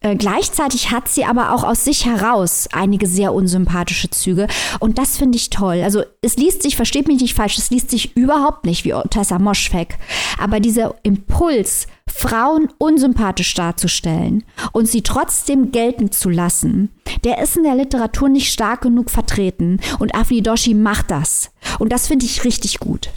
[0.00, 4.46] Äh, gleichzeitig hat sie aber auch aus sich heraus einige sehr unsympathische Züge.
[4.78, 5.82] Und das finde ich toll.
[5.82, 9.40] Also es liest sich, versteht mich nicht falsch, es liest sich überhaupt nicht wie Tessa
[9.40, 9.98] Moschweg.
[10.38, 16.90] Aber dieser Impuls, Frauen unsympathisch darzustellen und sie trotzdem gelten zu lassen,
[17.24, 19.80] der ist in der Literatur nicht stark genug vertreten.
[19.98, 21.50] Und Afni Doshi macht das.
[21.80, 23.10] Und das finde ich richtig gut.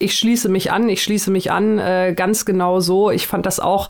[0.00, 3.10] Ich schließe mich an, ich schließe mich an, äh, ganz genau so.
[3.10, 3.88] Ich fand das auch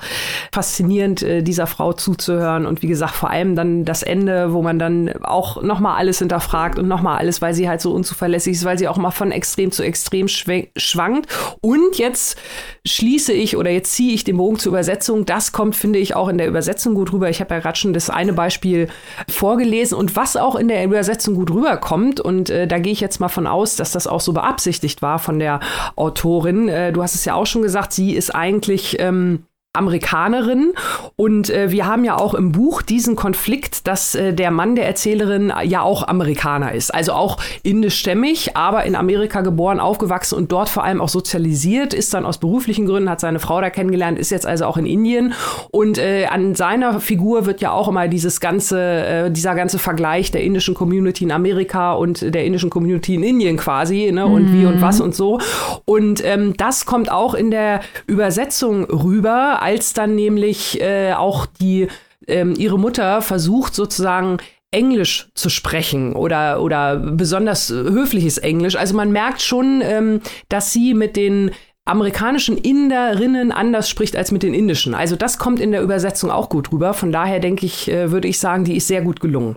[0.53, 2.65] faszinierend, äh, dieser Frau zuzuhören.
[2.65, 6.79] Und wie gesagt, vor allem dann das Ende, wo man dann auch nochmal alles hinterfragt
[6.79, 9.71] und nochmal alles, weil sie halt so unzuverlässig ist, weil sie auch mal von extrem
[9.71, 11.29] zu extrem schwankt.
[11.61, 12.39] Und jetzt
[12.87, 15.27] schließe ich oder jetzt ziehe ich den Bogen zur Übersetzung.
[15.27, 17.29] Das kommt, finde ich, auch in der Übersetzung gut rüber.
[17.29, 18.89] Ich habe ja gerade schon das eine Beispiel
[19.29, 19.99] vorgelesen.
[19.99, 23.29] Und was auch in der Übersetzung gut rüberkommt, und äh, da gehe ich jetzt mal
[23.29, 25.61] von aus, dass das auch so beabsichtigt war von der
[25.99, 26.69] Autorin.
[26.69, 30.73] Äh, du hast es ja auch schon gesagt, sie ist eigentlich ähm, Amerikanerin.
[31.17, 34.87] Und äh, wir haben ja auch im Buch diesen Konflikt, dass äh, der Mann der
[34.87, 36.93] Erzählerin ja auch Amerikaner ist.
[36.93, 42.15] Also auch indischstämmig, aber in Amerika geboren, aufgewachsen und dort vor allem auch sozialisiert, ist
[42.15, 45.35] dann aus beruflichen Gründen, hat seine Frau da kennengelernt, ist jetzt also auch in Indien.
[45.71, 50.31] Und äh, an seiner Figur wird ja auch immer dieses ganze, äh, dieser ganze Vergleich
[50.31, 54.27] der indischen Community in Amerika und der indischen Community in Indien quasi, ne?
[54.27, 54.61] Und mhm.
[54.61, 55.39] wie und was und so.
[55.85, 61.89] Und ähm, das kommt auch in der Übersetzung rüber als dann nämlich äh, auch die
[62.27, 64.39] ähm, ihre Mutter versucht sozusagen
[64.71, 68.77] Englisch zu sprechen oder, oder besonders höfliches Englisch.
[68.77, 71.53] Also man merkt schon, ähm, dass sie mit den
[71.87, 74.95] amerikanischen Inderinnen anders spricht als mit den indischen.
[74.95, 76.93] Also das kommt in der Übersetzung auch gut rüber.
[76.93, 79.57] Von daher denke ich, äh, würde ich sagen, die ist sehr gut gelungen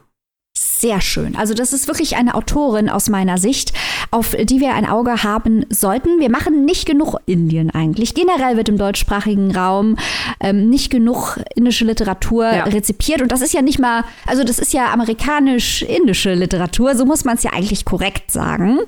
[0.82, 1.36] sehr schön.
[1.36, 3.72] Also das ist wirklich eine Autorin aus meiner Sicht,
[4.10, 6.20] auf die wir ein Auge haben sollten.
[6.20, 8.16] Wir machen nicht genug Indien eigentlich.
[8.16, 9.98] Generell wird im deutschsprachigen Raum
[10.40, 12.64] ähm, nicht genug indische Literatur ja.
[12.64, 13.22] rezipiert.
[13.22, 17.36] Und das ist ja nicht mal, also das ist ja amerikanisch-indische Literatur, so muss man
[17.36, 18.80] es ja eigentlich korrekt sagen.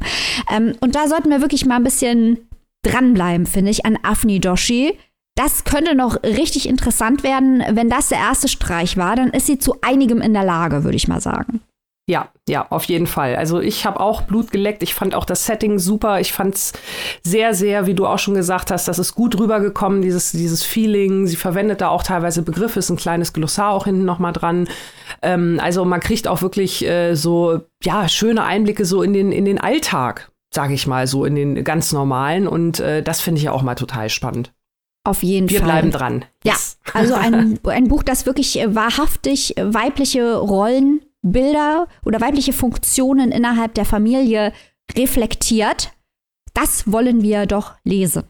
[0.51, 2.39] Ähm, und da sollten wir wirklich mal ein bisschen
[2.82, 4.97] dranbleiben, finde ich, an Afni Doshi.
[5.36, 7.63] Das könnte noch richtig interessant werden.
[7.71, 10.97] Wenn das der erste Streich war, dann ist sie zu einigem in der Lage, würde
[10.97, 11.62] ich mal sagen.
[12.06, 13.38] Ja, ja, auf jeden Fall.
[13.38, 14.84] Also ich habe auch Blut geleckt.
[14.84, 16.20] Ich fand auch das Setting super.
[16.20, 16.74] Ich fand es
[17.24, 21.28] sehr, sehr, wie du auch schon gesagt hast, das ist gut rübergekommen, dieses, dieses Feeling.
[21.28, 24.68] Sie verwendet da auch teilweise Begriffe, ist ein kleines Glossar auch hinten nochmal dran.
[25.22, 29.46] Ähm, also man kriegt auch wirklich äh, so, ja, schöne Einblicke so in den, in
[29.46, 32.50] den Alltag, sage ich mal, so in den ganz normalen.
[32.50, 34.52] Und äh, das finde ich ja auch mal total spannend.
[35.06, 35.68] Auf jeden Wir Fall.
[35.68, 36.26] Wir bleiben dran.
[36.44, 36.80] Yes.
[36.86, 43.32] Ja, also ein, ein Buch, das wirklich äh, wahrhaftig weibliche Rollen Bilder oder weibliche Funktionen
[43.32, 44.54] innerhalb der Familie
[44.96, 45.92] reflektiert.
[46.54, 48.24] Das wollen wir doch lesen.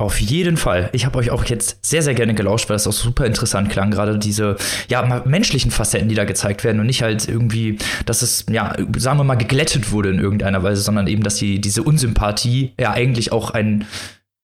[0.00, 0.88] Auf jeden Fall.
[0.94, 3.90] Ich habe euch auch jetzt sehr, sehr gerne gelauscht, weil das auch super interessant klang.
[3.90, 4.56] Gerade diese,
[4.88, 7.76] ja, menschlichen Facetten, die da gezeigt werden und nicht halt irgendwie,
[8.06, 11.60] dass es, ja, sagen wir mal, geglättet wurde in irgendeiner Weise, sondern eben, dass die,
[11.60, 13.84] diese Unsympathie ja eigentlich auch ein,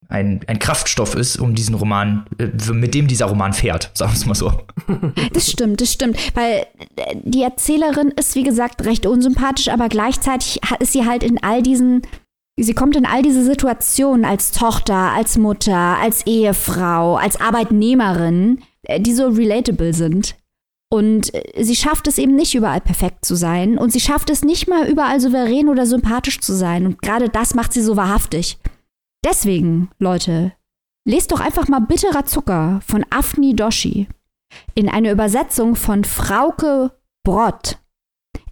[0.09, 4.17] ein, ein Kraftstoff ist, um diesen Roman, äh, mit dem dieser Roman fährt, sagen wir
[4.17, 4.53] es mal so.
[5.33, 6.17] Das stimmt, das stimmt.
[6.35, 6.67] Weil
[6.97, 11.63] äh, die Erzählerin ist, wie gesagt, recht unsympathisch, aber gleichzeitig ist sie halt in all
[11.63, 12.03] diesen,
[12.59, 19.01] sie kommt in all diese Situationen als Tochter, als Mutter, als Ehefrau, als Arbeitnehmerin, äh,
[19.01, 20.37] die so relatable sind.
[20.89, 23.77] Und sie schafft es eben nicht überall perfekt zu sein.
[23.77, 26.87] Und sie schafft es nicht mal überall souverän oder sympathisch zu sein.
[26.87, 28.57] Und gerade das macht sie so wahrhaftig.
[29.27, 30.53] Deswegen, Leute,
[31.05, 34.07] lest doch einfach mal Bitterer Zucker von Afni Doshi
[34.77, 36.93] in einer Übersetzung von Frauke
[37.25, 37.81] Brott.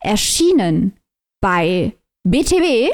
[0.01, 0.99] Erschienen
[1.41, 2.91] bei BTW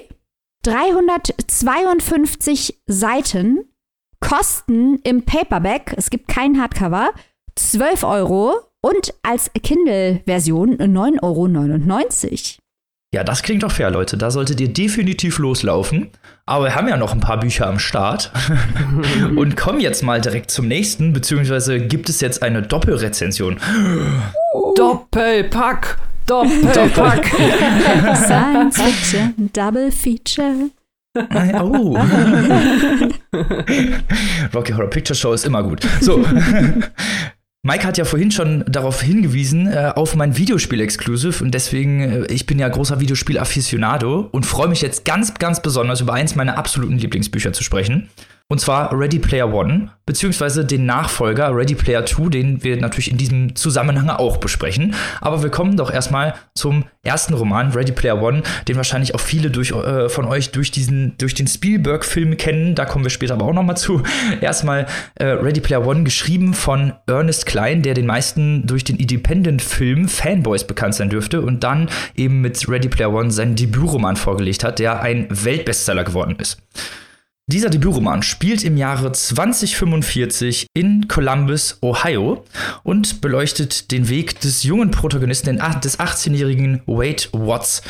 [0.62, 3.64] 352 Seiten,
[4.20, 7.14] Kosten im Paperback, es gibt kein Hardcover,
[7.54, 11.46] 12 Euro und als Kindle-Version 9,99 Euro.
[13.12, 14.16] Ja, das klingt doch fair, Leute.
[14.16, 16.10] Da solltet ihr definitiv loslaufen.
[16.46, 18.30] Aber wir haben ja noch ein paar Bücher am Start
[19.36, 23.58] und kommen jetzt mal direkt zum nächsten, beziehungsweise gibt es jetzt eine Doppelrezension.
[24.76, 25.98] Doppelpack!
[26.26, 27.26] Doppelpack!
[28.14, 30.70] Science Fiction, Double Feature.
[31.60, 31.96] Oh.
[34.54, 35.80] Rocky Horror Picture Show ist immer gut.
[36.00, 36.24] So.
[37.62, 42.46] Mike hat ja vorhin schon darauf hingewiesen, äh, auf mein Videospiel-Exclusive und deswegen, äh, ich
[42.46, 46.96] bin ja großer Videospiel-Afficionado und freue mich jetzt ganz, ganz besonders über eins meiner absoluten
[46.96, 48.08] Lieblingsbücher zu sprechen.
[48.50, 53.16] Und zwar Ready Player One, beziehungsweise den Nachfolger Ready Player Two, den wir natürlich in
[53.16, 54.92] diesem Zusammenhang auch besprechen.
[55.20, 59.52] Aber wir kommen doch erstmal zum ersten Roman, Ready Player One, den wahrscheinlich auch viele
[59.52, 62.74] durch, äh, von euch durch, diesen, durch den Spielberg-Film kennen.
[62.74, 64.02] Da kommen wir später aber auch nochmal zu.
[64.40, 70.08] Erstmal äh, Ready Player One, geschrieben von Ernest Klein, der den meisten durch den Independent-Film
[70.08, 74.80] Fanboys bekannt sein dürfte und dann eben mit Ready Player One seinen Debütroman vorgelegt hat,
[74.80, 76.60] der ein Weltbestseller geworden ist.
[77.52, 82.44] Dieser Debütroman spielt im Jahre 2045 in Columbus, Ohio
[82.84, 87.82] und beleuchtet den Weg des jungen Protagonisten, des 18-jährigen Wade Watts,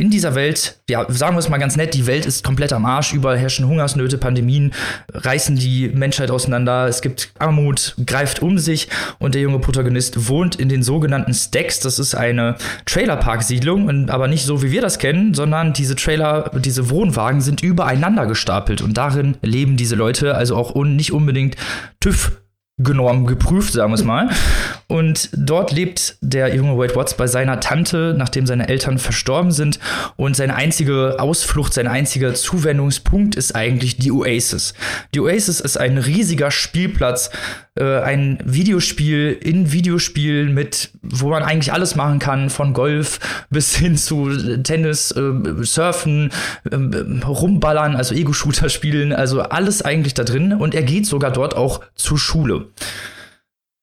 [0.00, 2.86] in dieser Welt, ja, sagen wir es mal ganz nett, die Welt ist komplett am
[2.86, 4.72] Arsch, überall herrschen Hungersnöte, Pandemien,
[5.12, 10.56] reißen die Menschheit auseinander, es gibt Armut, greift um sich und der junge Protagonist wohnt
[10.56, 15.34] in den sogenannten Stacks, das ist eine Trailerpark-Siedlung, aber nicht so, wie wir das kennen,
[15.34, 20.74] sondern diese Trailer, diese Wohnwagen sind übereinander gestapelt und darin leben diese Leute, also auch
[20.74, 21.56] un nicht unbedingt
[22.00, 22.39] TÜV
[22.82, 24.30] genorm geprüft, sagen wir es mal.
[24.86, 29.78] Und dort lebt der junge Wade Watts bei seiner Tante, nachdem seine Eltern verstorben sind.
[30.16, 34.74] Und seine einzige Ausflucht, sein einziger Zuwendungspunkt ist eigentlich die Oasis.
[35.14, 37.30] Die Oasis ist ein riesiger Spielplatz,
[37.80, 43.18] äh, ein Videospiel in Videospielen mit, wo man eigentlich alles machen kann, von Golf
[43.50, 44.30] bis hin zu
[44.62, 46.30] Tennis, äh, Surfen,
[46.70, 46.76] äh,
[47.26, 50.52] rumballern, also Ego-Shooter spielen, also alles eigentlich da drin.
[50.52, 52.68] Und er geht sogar dort auch zur Schule.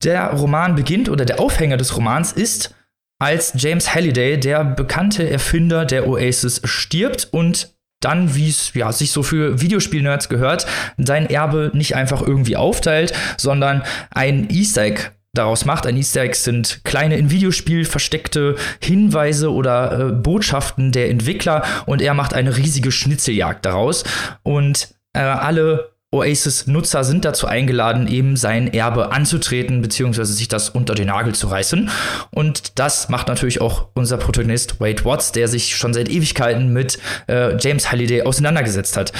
[0.03, 2.75] Der Roman beginnt oder der Aufhänger des Romans ist,
[3.19, 9.11] als James Halliday, der bekannte Erfinder der Oasis, stirbt und dann, wie es ja, sich
[9.11, 15.65] so für Videospiel-Nerds gehört, sein Erbe nicht einfach irgendwie aufteilt, sondern ein Easter Egg daraus
[15.65, 15.85] macht.
[15.85, 22.01] Ein Easter Egg sind kleine in Videospiel versteckte Hinweise oder äh, Botschaften der Entwickler und
[22.01, 24.03] er macht eine riesige Schnitzeljagd daraus
[24.43, 30.95] und äh, alle Oasis-Nutzer sind dazu eingeladen, eben sein Erbe anzutreten, beziehungsweise sich das unter
[30.95, 31.89] den Nagel zu reißen.
[32.31, 36.97] Und das macht natürlich auch unser Protagonist Wade Watts, der sich schon seit Ewigkeiten mit
[37.27, 39.11] äh, James Halliday auseinandergesetzt hat.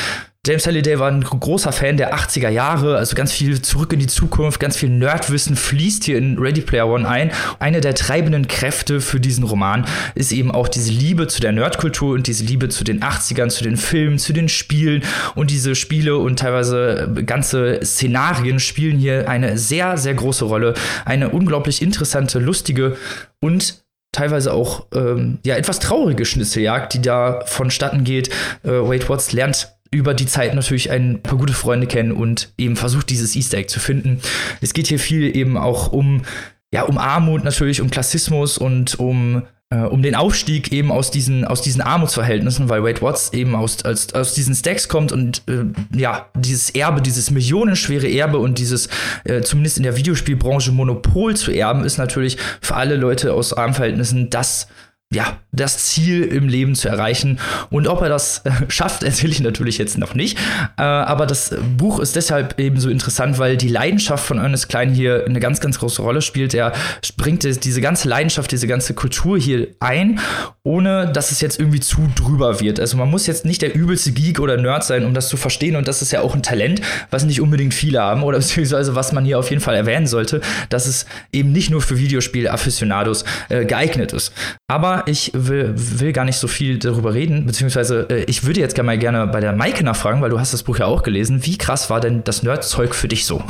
[0.47, 4.07] James Halliday war ein großer Fan der 80er Jahre, also ganz viel zurück in die
[4.07, 7.31] Zukunft, ganz viel Nerdwissen fließt hier in Ready Player One ein.
[7.59, 12.13] Eine der treibenden Kräfte für diesen Roman ist eben auch diese Liebe zu der Nerdkultur
[12.13, 15.03] und diese Liebe zu den 80ern, zu den Filmen, zu den Spielen
[15.35, 20.75] und diese Spiele und teilweise ganze Szenarien spielen hier eine sehr, sehr große Rolle.
[21.03, 22.95] Eine unglaublich interessante, lustige
[23.41, 23.83] und
[24.13, 28.29] teilweise auch ähm, ja etwas traurige Schnitzeljagd, die da vonstatten geht.
[28.63, 32.75] Äh, Wade Watts lernt über die Zeit natürlich ein paar gute Freunde kennen und eben
[32.75, 34.21] versucht, dieses Easter Egg zu finden.
[34.61, 36.23] Es geht hier viel eben auch um,
[36.71, 41.43] ja, um Armut natürlich, um Klassismus und um äh, um den Aufstieg eben aus diesen,
[41.43, 45.65] aus diesen Armutsverhältnissen, weil Wade Watts eben aus, aus, aus diesen Stacks kommt und äh,
[45.97, 48.87] ja, dieses Erbe, dieses millionenschwere Erbe und dieses
[49.25, 54.29] äh, zumindest in der Videospielbranche Monopol zu erben, ist natürlich für alle Leute aus Armverhältnissen
[54.29, 54.67] das
[55.13, 57.39] ja, das Ziel im Leben zu erreichen.
[57.69, 60.37] Und ob er das äh, schafft, erzähle ich natürlich jetzt noch nicht.
[60.77, 64.93] Äh, aber das Buch ist deshalb eben so interessant, weil die Leidenschaft von Ernest Klein
[64.93, 66.53] hier eine ganz, ganz große Rolle spielt.
[66.53, 66.73] Er
[67.15, 70.19] bringt diese ganze Leidenschaft, diese ganze Kultur hier ein,
[70.63, 72.79] ohne dass es jetzt irgendwie zu drüber wird.
[72.79, 75.77] Also man muss jetzt nicht der übelste Geek oder Nerd sein, um das zu verstehen.
[75.77, 79.13] Und das ist ja auch ein Talent, was nicht unbedingt viele haben oder beziehungsweise was
[79.13, 83.63] man hier auf jeden Fall erwähnen sollte, dass es eben nicht nur für Videospiel-Afficionados äh,
[83.63, 84.33] geeignet ist.
[84.67, 88.75] Aber ich will, will gar nicht so viel darüber reden, beziehungsweise äh, ich würde jetzt
[88.75, 91.45] gerne mal gerne bei der Maike nachfragen, weil du hast das Buch ja auch gelesen.
[91.45, 93.41] Wie krass war denn das Nerdzeug für dich so?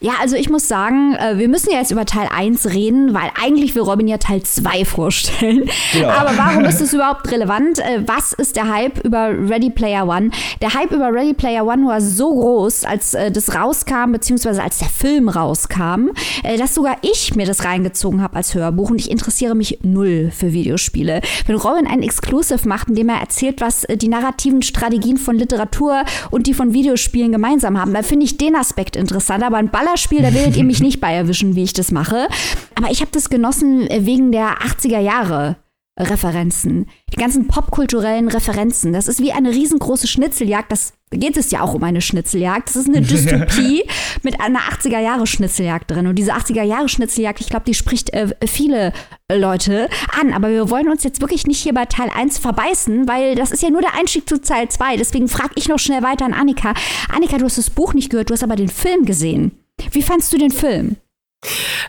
[0.00, 3.30] Ja, also ich muss sagen, äh, wir müssen ja jetzt über Teil 1 reden, weil
[3.40, 5.68] eigentlich will Robin ja Teil 2 vorstellen.
[5.92, 6.10] Ja.
[6.20, 7.78] Aber warum ist es überhaupt relevant?
[7.78, 10.30] Äh, was ist der Hype über Ready Player One?
[10.60, 14.78] Der Hype über Ready Player One war so groß, als äh, das rauskam, beziehungsweise als
[14.78, 16.10] der Film rauskam,
[16.42, 20.30] äh, dass sogar ich mir das reingezogen habe als Hörbuch und ich interessiere mich null
[20.34, 20.89] für Videospiele.
[20.90, 21.20] Videospiele.
[21.46, 25.36] Wenn Robin ein Exclusive macht, in dem er erzählt, was äh, die narrativen Strategien von
[25.36, 29.42] Literatur und die von Videospielen gemeinsam haben, dann finde ich den Aspekt interessant.
[29.42, 32.28] Aber ein Ballerspiel, da werdet ihr mich nicht bei erwischen, wie ich das mache.
[32.74, 35.56] Aber ich habe das genossen äh, wegen der 80er Jahre.
[35.98, 38.94] Referenzen, die ganzen popkulturellen Referenzen.
[38.94, 40.72] Das ist wie eine riesengroße Schnitzeljagd.
[40.72, 42.68] Das geht es ja auch um eine Schnitzeljagd.
[42.68, 43.84] Das ist eine Dystopie
[44.22, 46.06] mit einer 80er Jahre Schnitzeljagd drin.
[46.06, 48.94] Und diese 80er Jahre Schnitzeljagd, ich glaube, die spricht äh, viele
[49.38, 49.88] Leute
[50.18, 50.32] an.
[50.32, 53.62] Aber wir wollen uns jetzt wirklich nicht hier bei Teil 1 verbeißen, weil das ist
[53.62, 54.96] ja nur der Einstieg zu Teil 2.
[54.96, 56.74] Deswegen frage ich noch schnell weiter an Annika.
[57.14, 59.52] Annika, du hast das Buch nicht gehört, du hast aber den Film gesehen.
[59.92, 60.96] Wie fandst du den Film?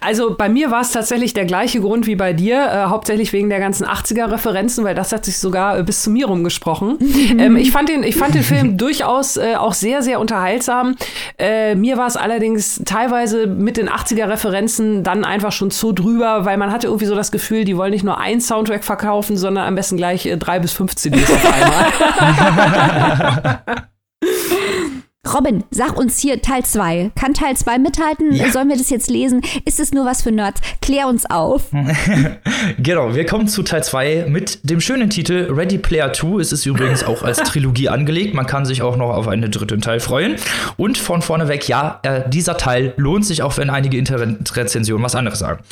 [0.01, 3.49] Also bei mir war es tatsächlich der gleiche Grund wie bei dir, äh, hauptsächlich wegen
[3.49, 6.97] der ganzen 80er-Referenzen, weil das hat sich sogar äh, bis zu mir rumgesprochen.
[7.37, 10.95] ähm, ich, fand den, ich fand den Film durchaus äh, auch sehr, sehr unterhaltsam.
[11.37, 16.57] Äh, mir war es allerdings teilweise mit den 80er-Referenzen dann einfach schon zu drüber, weil
[16.57, 19.75] man hatte irgendwie so das Gefühl, die wollen nicht nur ein Soundtrack verkaufen, sondern am
[19.75, 21.81] besten gleich äh, drei bis fünf CDs auf einmal.
[25.33, 27.11] Robin, sag uns hier Teil 2.
[27.15, 28.33] Kann Teil 2 mithalten?
[28.33, 28.51] Ja.
[28.51, 29.41] Sollen wir das jetzt lesen?
[29.63, 30.59] Ist es nur was für Nerds?
[30.81, 31.69] Klär uns auf.
[32.77, 36.39] genau, wir kommen zu Teil 2 mit dem schönen Titel Ready Player 2.
[36.41, 38.33] Es ist übrigens auch als Trilogie angelegt.
[38.33, 40.35] Man kann sich auch noch auf einen dritten Teil freuen.
[40.75, 45.15] Und von vorne weg, ja, äh, dieser Teil lohnt sich, auch wenn einige Internetrezensionen was
[45.15, 45.63] anderes sagen.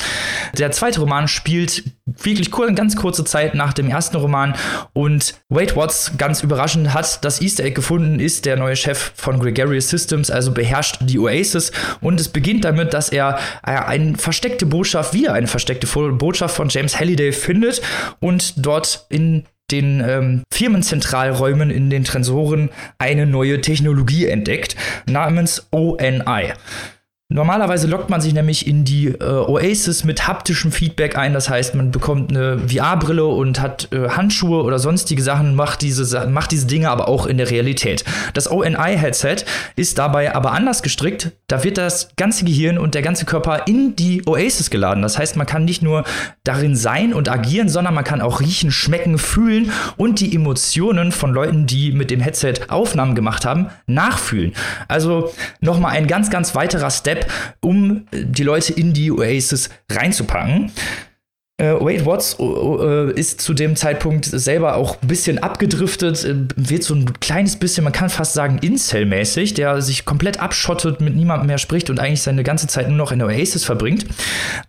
[0.56, 1.84] Der zweite Roman spielt
[2.22, 4.54] wirklich kur ganz kurze Zeit nach dem ersten Roman
[4.92, 9.38] und Wade Watts, ganz überraschend, hat das Easter Egg gefunden, ist der neue Chef von
[9.40, 11.72] Gregarious Systems, also beherrscht die Oasis.
[12.00, 16.68] Und es beginnt damit, dass er äh, eine versteckte Botschaft, wieder eine versteckte Botschaft von
[16.68, 17.82] James Halliday findet
[18.20, 26.52] und dort in den ähm, Firmenzentralräumen in den Transoren eine neue Technologie entdeckt, namens ONI.
[27.32, 31.32] Normalerweise lockt man sich nämlich in die äh, Oasis mit haptischem Feedback ein.
[31.32, 36.26] Das heißt, man bekommt eine VR-Brille und hat äh, Handschuhe oder sonstige Sachen, macht diese,
[36.26, 38.04] macht diese Dinge aber auch in der Realität.
[38.34, 39.44] Das ONI-Headset
[39.76, 41.30] ist dabei aber anders gestrickt.
[41.46, 45.02] Da wird das ganze Gehirn und der ganze Körper in die Oasis geladen.
[45.02, 46.02] Das heißt, man kann nicht nur
[46.42, 51.32] darin sein und agieren, sondern man kann auch riechen, schmecken, fühlen und die Emotionen von
[51.32, 54.52] Leuten, die mit dem Headset Aufnahmen gemacht haben, nachfühlen.
[54.88, 60.72] Also nochmal ein ganz, ganz weiterer Step Step, um die Leute in die Oasis reinzupacken.
[61.58, 66.82] Äh, Wade Watts äh, ist zu dem Zeitpunkt selber auch ein bisschen abgedriftet, äh, wird
[66.82, 71.48] so ein kleines bisschen, man kann fast sagen, Incel-mäßig, der sich komplett abschottet, mit niemandem
[71.48, 74.06] mehr spricht und eigentlich seine ganze Zeit nur noch in der Oasis verbringt.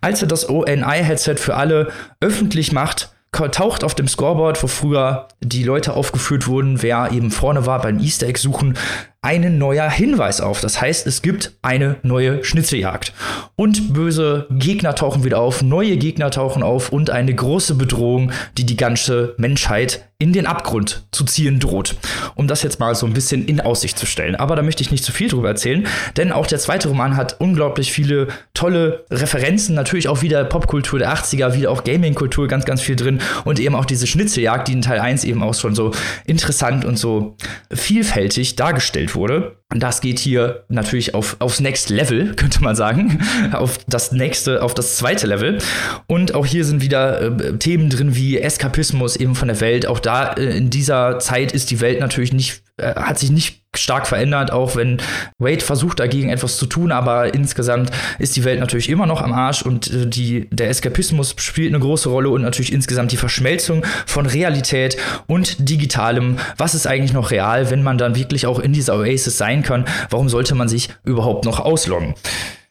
[0.02, 1.90] Als er das ONI-Headset für alle
[2.20, 7.64] öffentlich macht, taucht auf dem Scoreboard, wo früher die Leute aufgeführt wurden, wer eben vorne
[7.64, 8.76] war beim Easter Egg suchen,
[9.24, 10.60] ein neuer Hinweis auf.
[10.60, 13.12] Das heißt, es gibt eine neue Schnitzeljagd.
[13.54, 18.66] Und böse Gegner tauchen wieder auf, neue Gegner tauchen auf und eine große Bedrohung, die
[18.66, 21.96] die ganze Menschheit in den Abgrund zu ziehen droht.
[22.36, 24.36] Um das jetzt mal so ein bisschen in Aussicht zu stellen.
[24.36, 27.40] Aber da möchte ich nicht zu viel drüber erzählen, denn auch der zweite Roman hat
[27.40, 32.80] unglaublich viele tolle Referenzen, natürlich auch wieder Popkultur der 80er, wieder auch Gaming-Kultur, ganz, ganz
[32.80, 35.90] viel drin und eben auch diese Schnitzeljagd, die in Teil 1 eben auch schon so
[36.24, 37.36] interessant und so
[37.72, 39.56] vielfältig dargestellt wurde.
[39.72, 43.20] Und das geht hier natürlich auf, aufs Next Level, könnte man sagen.
[43.52, 45.58] auf das nächste, auf das zweite Level.
[46.06, 49.86] Und auch hier sind wieder äh, Themen drin wie Eskapismus eben von der Welt.
[49.86, 53.62] Auch da äh, in dieser Zeit ist die Welt natürlich nicht, äh, hat sich nicht
[53.74, 54.98] stark verändert, auch wenn
[55.38, 59.32] Wade versucht dagegen etwas zu tun, aber insgesamt ist die Welt natürlich immer noch am
[59.32, 63.84] Arsch und äh, die, der Eskapismus spielt eine große Rolle und natürlich insgesamt die Verschmelzung
[64.06, 64.96] von Realität
[65.26, 66.38] und Digitalem.
[66.56, 69.84] Was ist eigentlich noch real, wenn man dann wirklich auch in dieser Oasis sein kann?
[70.10, 72.14] Warum sollte man sich überhaupt noch ausloggen?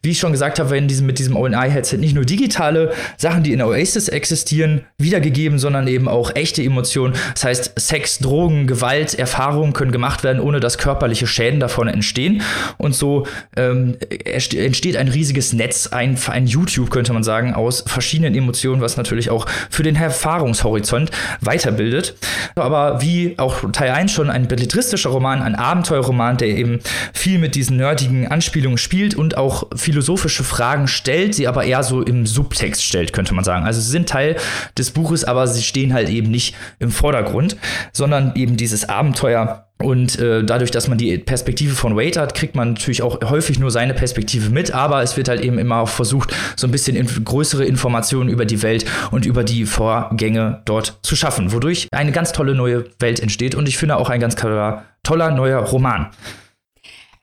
[0.03, 3.53] Wie ich schon gesagt habe, werden diesem, mit diesem ONI-Headset nicht nur digitale Sachen, die
[3.53, 7.13] in Oasis existieren, wiedergegeben, sondern eben auch echte Emotionen.
[7.33, 12.41] Das heißt, Sex, Drogen, Gewalt, Erfahrungen können gemacht werden, ohne dass körperliche Schäden davon entstehen.
[12.77, 18.33] Und so ähm, entsteht ein riesiges Netz, ein, ein YouTube, könnte man sagen, aus verschiedenen
[18.33, 22.15] Emotionen, was natürlich auch für den Erfahrungshorizont weiterbildet.
[22.55, 26.79] Aber wie auch Teil 1 schon ein belletristischer Roman, ein Abenteuerroman, der eben
[27.13, 31.83] viel mit diesen nerdigen Anspielungen spielt und auch viel philosophische Fragen stellt, sie aber eher
[31.83, 33.65] so im Subtext stellt, könnte man sagen.
[33.65, 34.37] Also sie sind Teil
[34.77, 37.57] des Buches, aber sie stehen halt eben nicht im Vordergrund,
[37.91, 42.55] sondern eben dieses Abenteuer und äh, dadurch, dass man die Perspektive von Wade hat, kriegt
[42.55, 45.89] man natürlich auch häufig nur seine Perspektive mit, aber es wird halt eben immer auch
[45.89, 50.99] versucht, so ein bisschen inf größere Informationen über die Welt und über die Vorgänge dort
[51.01, 54.35] zu schaffen, wodurch eine ganz tolle neue Welt entsteht und ich finde auch ein ganz
[54.35, 56.11] toller, toller neuer Roman.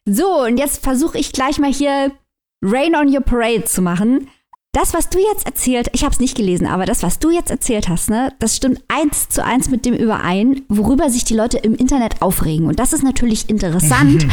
[0.05, 2.11] So, und jetzt versuche ich gleich mal hier
[2.63, 4.29] Rain on Your Parade zu machen.
[4.73, 7.51] Das, was du jetzt erzählt, ich habe es nicht gelesen, aber das, was du jetzt
[7.51, 11.57] erzählt hast, ne, das stimmt eins zu eins mit dem überein, worüber sich die Leute
[11.57, 12.67] im Internet aufregen.
[12.67, 14.27] Und das ist natürlich interessant,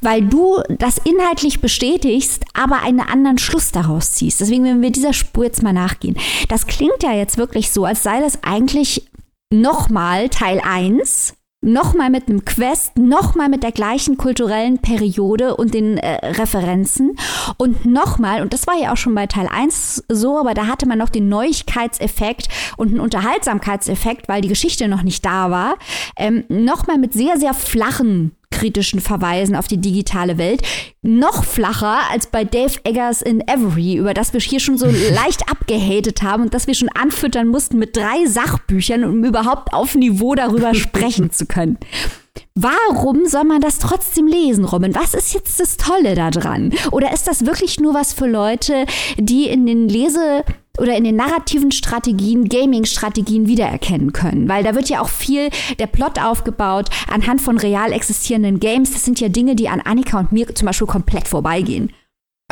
[0.00, 4.40] weil du das inhaltlich bestätigst, aber einen anderen Schluss daraus ziehst.
[4.40, 6.16] Deswegen werden wir dieser Spur jetzt mal nachgehen.
[6.48, 9.06] Das klingt ja jetzt wirklich so, als sei das eigentlich
[9.52, 15.96] nochmal Teil 1 nochmal mit einem Quest, nochmal mit der gleichen kulturellen Periode und den
[15.96, 17.16] äh, Referenzen.
[17.56, 20.86] Und nochmal, und das war ja auch schon bei Teil 1 so, aber da hatte
[20.86, 25.76] man noch den Neuigkeitseffekt und einen Unterhaltsamkeitseffekt, weil die Geschichte noch nicht da war,
[26.16, 30.62] ähm, nochmal mit sehr, sehr flachen kritischen Verweisen auf die digitale Welt.
[31.02, 35.50] Noch flacher als bei Dave Eggers in Every, über das wir hier schon so leicht
[35.50, 40.36] abgehatet haben und das wir schon anfüttern mussten mit drei Sachbüchern, um überhaupt auf Niveau
[40.36, 41.78] darüber sprechen zu können.
[42.54, 44.94] Warum soll man das trotzdem lesen, Robin?
[44.94, 46.72] Was ist jetzt das Tolle daran?
[46.90, 48.84] Oder ist das wirklich nur was für Leute,
[49.16, 50.44] die in den Lese
[50.78, 54.48] oder in den narrativen Strategien, Gaming-Strategien wiedererkennen können.
[54.48, 58.92] Weil da wird ja auch viel der Plot aufgebaut anhand von real existierenden Games.
[58.92, 61.92] Das sind ja Dinge, die an Annika und mir zum Beispiel komplett vorbeigehen.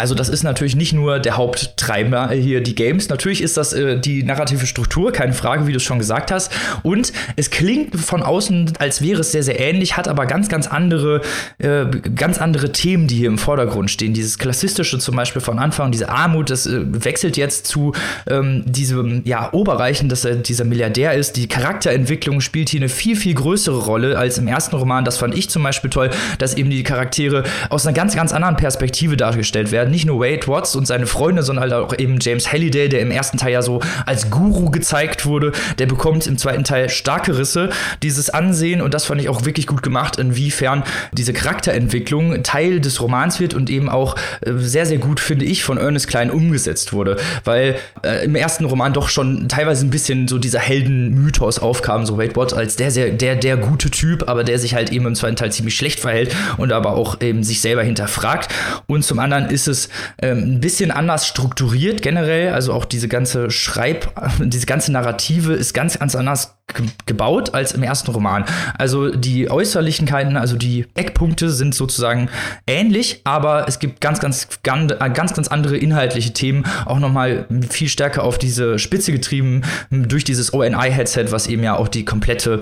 [0.01, 3.11] Also das ist natürlich nicht nur der Haupttreiber hier die Games.
[3.11, 6.51] Natürlich ist das äh, die narrative Struktur, keine Frage, wie du es schon gesagt hast.
[6.83, 10.67] Und es klingt von außen, als wäre es sehr, sehr ähnlich, hat aber ganz, ganz
[10.67, 11.21] andere,
[11.59, 11.85] äh,
[12.15, 14.15] ganz andere Themen, die hier im Vordergrund stehen.
[14.15, 17.93] Dieses klassistische zum Beispiel von Anfang, diese Armut, das äh, wechselt jetzt zu
[18.27, 21.37] ähm, diesem ja, Oberreichen, dass er dieser Milliardär ist.
[21.37, 25.05] Die Charakterentwicklung spielt hier eine viel, viel größere Rolle als im ersten Roman.
[25.05, 28.57] Das fand ich zum Beispiel toll, dass eben die Charaktere aus einer ganz, ganz anderen
[28.57, 32.53] Perspektive dargestellt werden nicht nur Wade Watts und seine Freunde, sondern halt auch eben James
[32.53, 36.64] Halliday, der im ersten Teil ja so als Guru gezeigt wurde, der bekommt im zweiten
[36.64, 37.70] Teil starke Risse,
[38.03, 43.01] dieses Ansehen und das fand ich auch wirklich gut gemacht, inwiefern diese Charakterentwicklung Teil des
[43.01, 46.93] Romans wird und eben auch äh, sehr, sehr gut, finde ich, von Ernest Klein umgesetzt
[46.93, 52.07] wurde, weil äh, im ersten Roman doch schon teilweise ein bisschen so dieser Heldenmythos aufkam,
[52.07, 55.07] so Wade Watts als der, sehr, der, der gute Typ, aber der sich halt eben
[55.07, 58.53] im zweiten Teil ziemlich schlecht verhält und aber auch eben sich selber hinterfragt.
[58.86, 59.80] Und zum anderen ist es
[60.20, 62.53] ähm, ein bisschen anders strukturiert generell.
[62.53, 66.57] Also auch diese ganze Schreib, diese ganze Narrative ist ganz, ganz anders
[67.07, 68.45] gebaut als im ersten Roman.
[68.78, 72.28] Also die Äußerlichkeiten, also die Eckpunkte sind sozusagen
[72.66, 77.89] ähnlich, aber es gibt ganz, ganz, ganz, ganz, ganz andere inhaltliche Themen, auch nochmal viel
[77.89, 82.61] stärker auf diese Spitze getrieben durch dieses ONI-Headset, was eben ja auch die komplette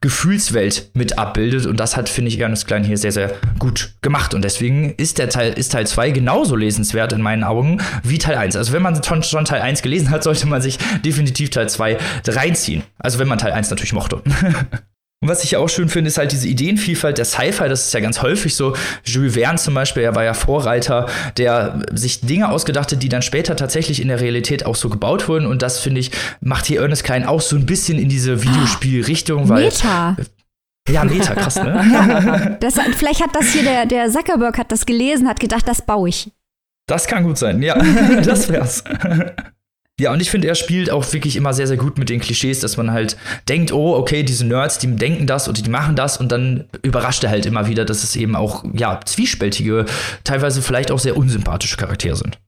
[0.00, 1.66] Gefühlswelt mit abbildet.
[1.66, 4.34] Und das hat, finde ich, Ernest Klein hier sehr, sehr gut gemacht.
[4.34, 8.36] Und deswegen ist der Teil, ist Teil 2 genauso lesenswert in meinen Augen wie Teil
[8.36, 8.56] 1.
[8.56, 11.98] Also wenn man schon, schon Teil 1 gelesen hat, sollte man sich definitiv Teil 2
[12.28, 12.82] reinziehen.
[12.98, 14.22] Also wenn man Teil 1 natürlich mochte.
[15.22, 17.68] Und was ich ja auch schön finde, ist halt diese Ideenvielfalt der Sci-Fi.
[17.68, 18.74] Das ist ja ganz häufig so.
[19.04, 23.20] Jules Verne zum Beispiel, er war ja Vorreiter, der sich Dinge ausgedacht hat, die dann
[23.20, 25.44] später tatsächlich in der Realität auch so gebaut wurden.
[25.44, 26.10] Und das, finde ich,
[26.40, 29.50] macht hier Ernest Klein auch so ein bisschen in diese Videospielrichtung.
[29.50, 30.16] Weil, Meta.
[30.88, 31.84] Ja, Meta, krass, ne?
[31.92, 35.82] Ja, das, vielleicht hat das hier der, der Zuckerberg hat das gelesen, hat gedacht, das
[35.82, 36.30] baue ich.
[36.86, 37.74] Das kann gut sein, ja,
[38.22, 38.82] das wär's.
[40.00, 42.60] Ja, und ich finde, er spielt auch wirklich immer sehr, sehr gut mit den Klischees,
[42.60, 43.18] dass man halt
[43.50, 47.22] denkt, oh, okay, diese Nerds, die denken das und die machen das und dann überrascht
[47.22, 49.84] er halt immer wieder, dass es eben auch, ja, zwiespältige,
[50.24, 52.38] teilweise vielleicht auch sehr unsympathische Charaktere sind.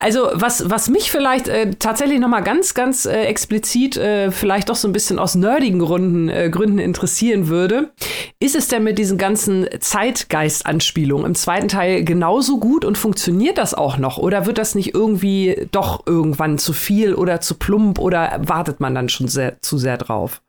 [0.00, 4.68] Also was, was mich vielleicht äh, tatsächlich noch mal ganz, ganz äh, explizit äh, vielleicht
[4.68, 7.92] doch so ein bisschen aus nerdigen Gründen, äh, Gründen interessieren würde,
[8.38, 13.72] ist es denn mit diesen ganzen Zeitgeist-Anspielungen im zweiten Teil genauso gut und funktioniert das
[13.72, 14.18] auch noch?
[14.18, 18.94] Oder wird das nicht irgendwie doch irgendwann zu viel oder zu plump oder wartet man
[18.94, 20.43] dann schon sehr, zu sehr drauf?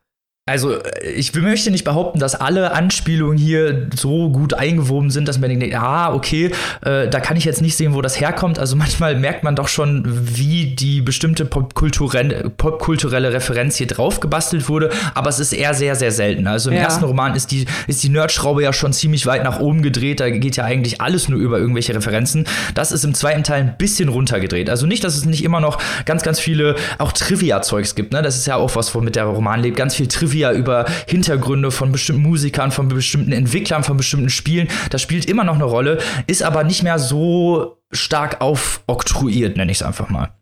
[0.47, 5.49] Also, ich möchte nicht behaupten, dass alle Anspielungen hier so gut eingewoben sind, dass man
[5.49, 6.51] denkt, ah, okay,
[6.83, 8.59] äh, da kann ich jetzt nicht sehen, wo das herkommt.
[8.59, 14.69] Also manchmal merkt man doch schon, wie die bestimmte popkulturelle, popkulturelle Referenz hier drauf gebastelt
[14.69, 16.45] wurde, aber es ist eher sehr, sehr selten.
[16.45, 16.83] Also im ja.
[16.83, 20.29] ersten Roman ist die, ist die Nerdschraube ja schon ziemlich weit nach oben gedreht, da
[20.29, 22.45] geht ja eigentlich alles nur über irgendwelche Referenzen.
[22.75, 24.69] Das ist im zweiten Teil ein bisschen runtergedreht.
[24.69, 28.21] Also nicht, dass es nicht immer noch ganz, ganz viele auch Trivia-Zeugs gibt, ne?
[28.21, 29.75] Das ist ja auch was, womit der Roman lebt.
[29.75, 34.67] Ganz viel Trivia Trivia über Hintergründe von bestimmten Musikern, von bestimmten Entwicklern, von bestimmten Spielen.
[34.89, 39.77] Das spielt immer noch eine Rolle, ist aber nicht mehr so stark aufoktroyiert, nenne ich
[39.77, 40.35] es einfach mal.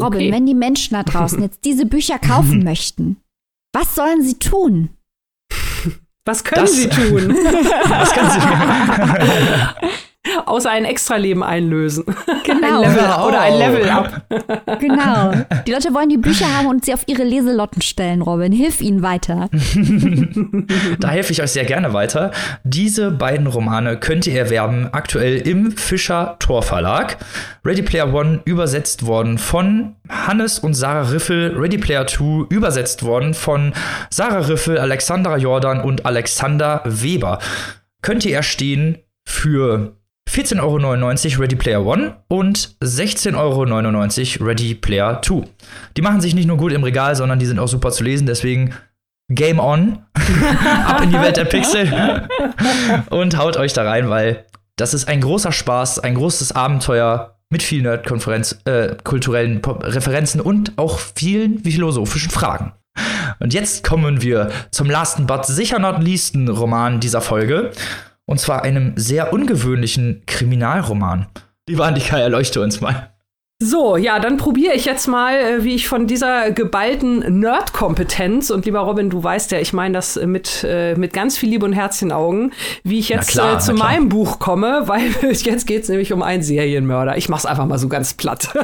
[0.00, 0.32] Robin, okay.
[0.32, 3.18] wenn die Menschen da draußen jetzt diese Bücher kaufen möchten,
[3.74, 4.88] was sollen sie tun?
[6.24, 7.28] Was können das, sie tun?
[7.88, 9.90] was können sie tun?
[10.46, 12.04] Außer ein Extra-Leben einlösen.
[12.44, 12.80] Genau.
[12.82, 13.28] Ein Level, oh.
[13.28, 14.22] Oder ein Level up.
[14.80, 15.32] Genau.
[15.66, 18.52] Die Leute wollen die Bücher haben und sie auf ihre Leselotten stellen, Robin.
[18.52, 19.48] Hilf ihnen weiter.
[21.00, 22.30] da helfe ich euch sehr gerne weiter.
[22.64, 27.18] Diese beiden Romane könnt ihr erwerben, aktuell im Fischer Tor Verlag.
[27.64, 31.54] Ready Player One übersetzt worden von Hannes und Sarah Riffel.
[31.56, 33.72] Ready Player Two übersetzt worden von
[34.10, 37.38] Sarah Riffel, Alexandra Jordan und Alexander Weber.
[38.02, 39.96] Könnt ihr erstehen für
[40.30, 40.60] 14,99
[41.32, 45.44] Euro Ready Player One und 16,99 Euro Ready Player 2.
[45.96, 48.26] Die machen sich nicht nur gut im Regal, sondern die sind auch super zu lesen,
[48.26, 48.74] deswegen
[49.30, 50.00] Game on,
[50.86, 52.28] ab in die Welt der Pixel
[53.10, 54.44] und haut euch da rein, weil
[54.76, 60.72] das ist ein großer Spaß, ein großes Abenteuer mit vielen Nerd-Konferenz, äh, kulturellen Referenzen und
[60.76, 62.72] auch vielen philosophischen Fragen.
[63.38, 67.72] Und jetzt kommen wir zum last but sicher not leasten Roman dieser Folge.
[68.26, 71.26] Und zwar einem sehr ungewöhnlichen Kriminalroman.
[71.68, 73.14] Lieber Annika, erleuchte uns mal.
[73.62, 78.66] So, ja, dann probiere ich jetzt mal, äh, wie ich von dieser geballten Nerd-Kompetenz, und
[78.66, 81.72] lieber Robin, du weißt ja, ich meine das mit, äh, mit ganz viel Liebe und
[81.72, 82.52] Herzchenaugen,
[82.82, 86.22] wie ich jetzt klar, äh, zu meinem Buch komme, weil jetzt geht es nämlich um
[86.22, 87.16] einen Serienmörder.
[87.16, 88.48] Ich mach's einfach mal so ganz platt.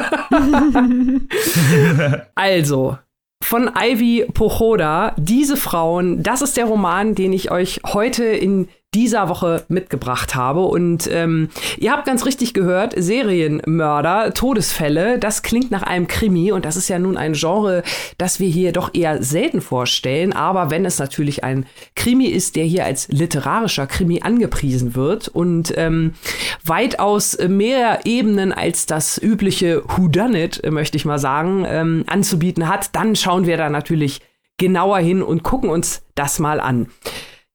[2.35, 2.99] also,
[3.43, 9.29] von Ivy Pochoda, Diese Frauen, das ist der Roman, den ich euch heute in dieser
[9.29, 10.63] Woche mitgebracht habe.
[10.63, 16.65] Und ähm, ihr habt ganz richtig gehört, Serienmörder, Todesfälle, das klingt nach einem Krimi und
[16.65, 17.85] das ist ja nun ein Genre,
[18.19, 20.33] das wir hier doch eher selten vorstellen.
[20.33, 25.73] Aber wenn es natürlich ein Krimi ist, der hier als literarischer Krimi angepriesen wird und
[25.77, 26.15] ähm,
[26.65, 33.15] weitaus mehr Ebenen als das übliche Whodunit, möchte ich mal sagen, ähm, anzubieten hat, dann
[33.15, 34.21] schauen wir da natürlich
[34.59, 36.89] genauer hin und gucken uns das mal an.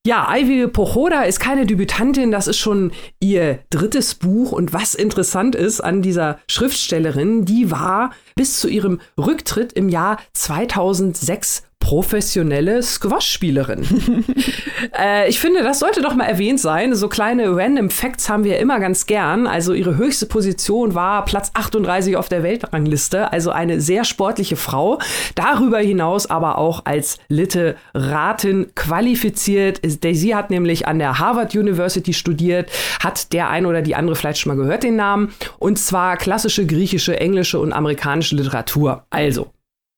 [0.05, 4.51] Ja, Ivy Pochoda ist keine Debütantin, das ist schon ihr drittes Buch.
[4.51, 10.19] Und was interessant ist an dieser Schriftstellerin, die war bis zu ihrem Rücktritt im Jahr
[10.33, 13.85] 2006 professionelle Squash-Spielerin.
[14.99, 16.95] äh, ich finde, das sollte doch mal erwähnt sein.
[16.95, 19.45] So kleine Random Facts haben wir immer ganz gern.
[19.45, 24.97] Also ihre höchste Position war Platz 38 auf der Weltrangliste, also eine sehr sportliche Frau.
[25.35, 29.79] Darüber hinaus aber auch als Literatin qualifiziert.
[29.83, 34.39] Sie hat nämlich an der Harvard University studiert, hat der ein oder die andere vielleicht
[34.39, 39.05] schon mal gehört den Namen, und zwar klassische griechische, englische und amerikanische Literatur.
[39.11, 39.51] Also,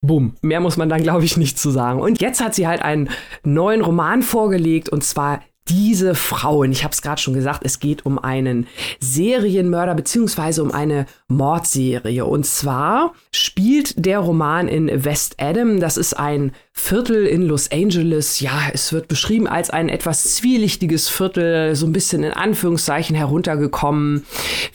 [0.08, 0.36] Bumm.
[0.42, 2.02] Mehr muss man dann, glaube ich, nicht zu sagen.
[2.02, 3.10] Und jetzt hat sie halt einen
[3.44, 6.72] neuen Roman vorgelegt und zwar diese Frauen.
[6.72, 8.68] Ich habe es gerade schon gesagt, es geht um einen
[9.00, 12.26] Serienmörder beziehungsweise um eine Mordserie.
[12.26, 15.80] Und zwar spielt der Roman in West Adam.
[15.80, 21.10] Das ist ein Viertel in Los Angeles, ja, es wird beschrieben als ein etwas zwielichtiges
[21.10, 24.26] Viertel, so ein bisschen in Anführungszeichen heruntergekommen.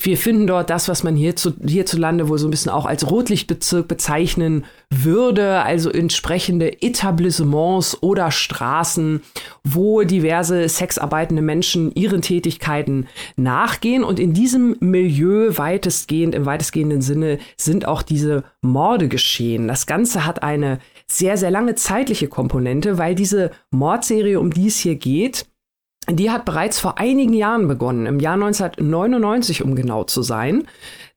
[0.00, 3.86] Wir finden dort das, was man hierzu, hierzulande wohl so ein bisschen auch als Rotlichtbezirk
[3.86, 9.22] bezeichnen würde, also entsprechende Etablissements oder Straßen,
[9.62, 14.02] wo diverse sexarbeitende Menschen ihren Tätigkeiten nachgehen.
[14.02, 19.68] Und in diesem Milieu weitestgehend, im weitestgehenden Sinne, sind auch diese Morde geschehen.
[19.68, 24.78] Das Ganze hat eine sehr, sehr lange zeitliche Komponente, weil diese Mordserie, um die es
[24.78, 25.46] hier geht,
[26.10, 30.64] die hat bereits vor einigen Jahren begonnen, im Jahr 1999, um genau zu sein.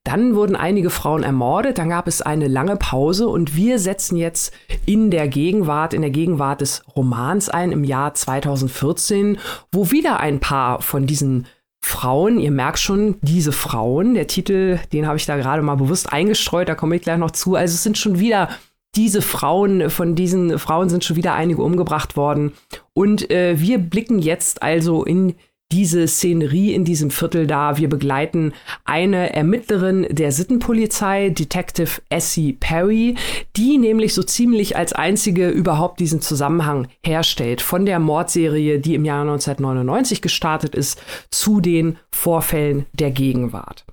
[0.03, 4.53] Dann wurden einige Frauen ermordet, dann gab es eine lange Pause und wir setzen jetzt
[4.85, 9.39] in der Gegenwart, in der Gegenwart des Romans ein, im Jahr 2014,
[9.71, 11.47] wo wieder ein paar von diesen
[11.85, 16.11] Frauen, ihr merkt schon, diese Frauen, der Titel, den habe ich da gerade mal bewusst
[16.11, 17.53] eingestreut, da komme ich gleich noch zu.
[17.53, 18.49] Also es sind schon wieder
[18.95, 22.53] diese Frauen, von diesen Frauen sind schon wieder einige umgebracht worden.
[22.93, 25.35] Und äh, wir blicken jetzt also in
[25.75, 27.75] diese Szenerie in diesem Viertel da.
[27.77, 28.53] Wir begleiten
[28.85, 33.15] eine Ermittlerin der Sittenpolizei, Detective Essie Perry,
[33.57, 39.03] die nämlich so ziemlich als einzige überhaupt diesen Zusammenhang herstellt von der Mordserie, die im
[39.03, 43.83] Jahr 1999 gestartet ist, zu den Vorfällen der Gegenwart.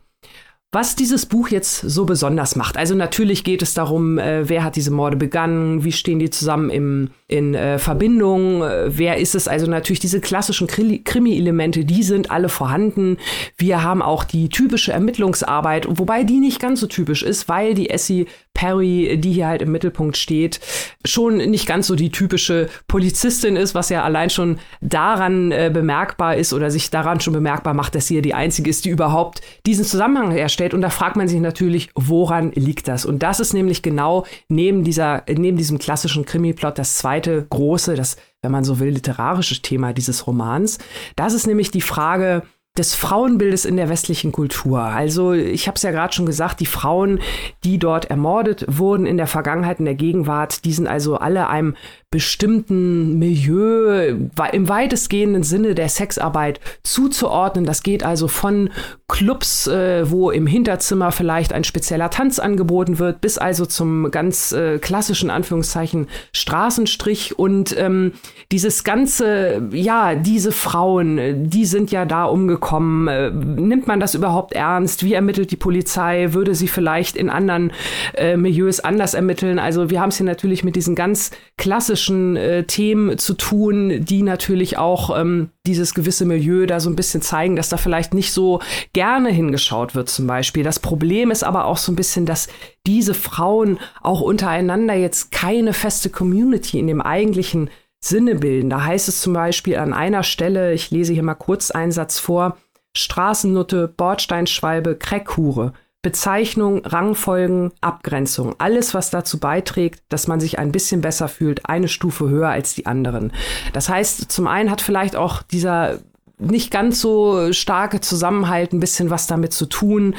[0.74, 2.78] Was dieses Buch jetzt so besonders macht.
[2.78, 6.70] Also natürlich geht es darum, äh, wer hat diese Morde begangen, wie stehen die zusammen
[6.70, 9.48] im, in äh, Verbindung, äh, wer ist es.
[9.48, 13.18] Also natürlich diese klassischen Krimi-Elemente, die sind alle vorhanden.
[13.58, 17.90] Wir haben auch die typische Ermittlungsarbeit, wobei die nicht ganz so typisch ist, weil die
[17.90, 20.61] Essie Perry, die hier halt im Mittelpunkt steht,
[21.05, 26.36] schon nicht ganz so die typische Polizistin ist, was ja allein schon daran äh, bemerkbar
[26.36, 29.40] ist oder sich daran schon bemerkbar macht, dass sie ja die einzige ist, die überhaupt
[29.66, 30.74] diesen Zusammenhang herstellt stellt.
[30.74, 33.05] Und da fragt man sich natürlich, woran liegt das?
[33.05, 38.16] Und das ist nämlich genau neben dieser, neben diesem klassischen Krimi-Plot das zweite große, das,
[38.42, 40.78] wenn man so will, literarische Thema dieses Romans.
[41.16, 42.42] Das ist nämlich die Frage,
[42.78, 44.80] des Frauenbildes in der westlichen Kultur.
[44.80, 47.20] Also ich habe es ja gerade schon gesagt, die Frauen,
[47.64, 51.76] die dort ermordet wurden in der Vergangenheit, in der Gegenwart, die sind also alle einem
[52.12, 54.14] bestimmten Milieu
[54.52, 57.64] im weitestgehenden Sinne der Sexarbeit zuzuordnen.
[57.64, 58.68] Das geht also von
[59.08, 64.52] Clubs, äh, wo im Hinterzimmer vielleicht ein spezieller Tanz angeboten wird, bis also zum ganz
[64.52, 67.38] äh, klassischen Anführungszeichen Straßenstrich.
[67.38, 68.12] Und ähm,
[68.52, 73.08] dieses ganze, ja, diese Frauen, die sind ja da umgekommen.
[73.08, 75.02] Äh, nimmt man das überhaupt ernst?
[75.02, 76.34] Wie ermittelt die Polizei?
[76.34, 77.72] Würde sie vielleicht in anderen
[78.14, 79.58] äh, Milieus anders ermitteln?
[79.58, 84.05] Also wir haben es hier natürlich mit diesen ganz klassischen politischen äh, Themen zu tun,
[84.05, 88.14] die natürlich auch ähm, dieses gewisse Milieu da so ein bisschen zeigen, dass da vielleicht
[88.14, 88.61] nicht so
[88.92, 90.64] gerne hingeschaut wird zum Beispiel.
[90.64, 92.48] Das Problem ist aber auch so ein bisschen, dass
[92.86, 98.70] diese Frauen auch untereinander jetzt keine feste Community in dem eigentlichen Sinne bilden.
[98.70, 102.18] Da heißt es zum Beispiel an einer Stelle, ich lese hier mal kurz einen Satz
[102.18, 102.57] vor,
[102.96, 105.72] Straßennutte, Bordsteinschwalbe, Crackhure.
[106.03, 108.57] Bezeichnung, Rangfolgen, Abgrenzung.
[108.59, 112.74] Alles, was dazu beiträgt, dass man sich ein bisschen besser fühlt, eine Stufe höher als
[112.74, 113.32] die anderen.
[113.72, 116.00] Das heißt, zum einen hat vielleicht auch dieser
[116.38, 120.16] nicht ganz so starke Zusammenhalt ein bisschen was damit zu tun.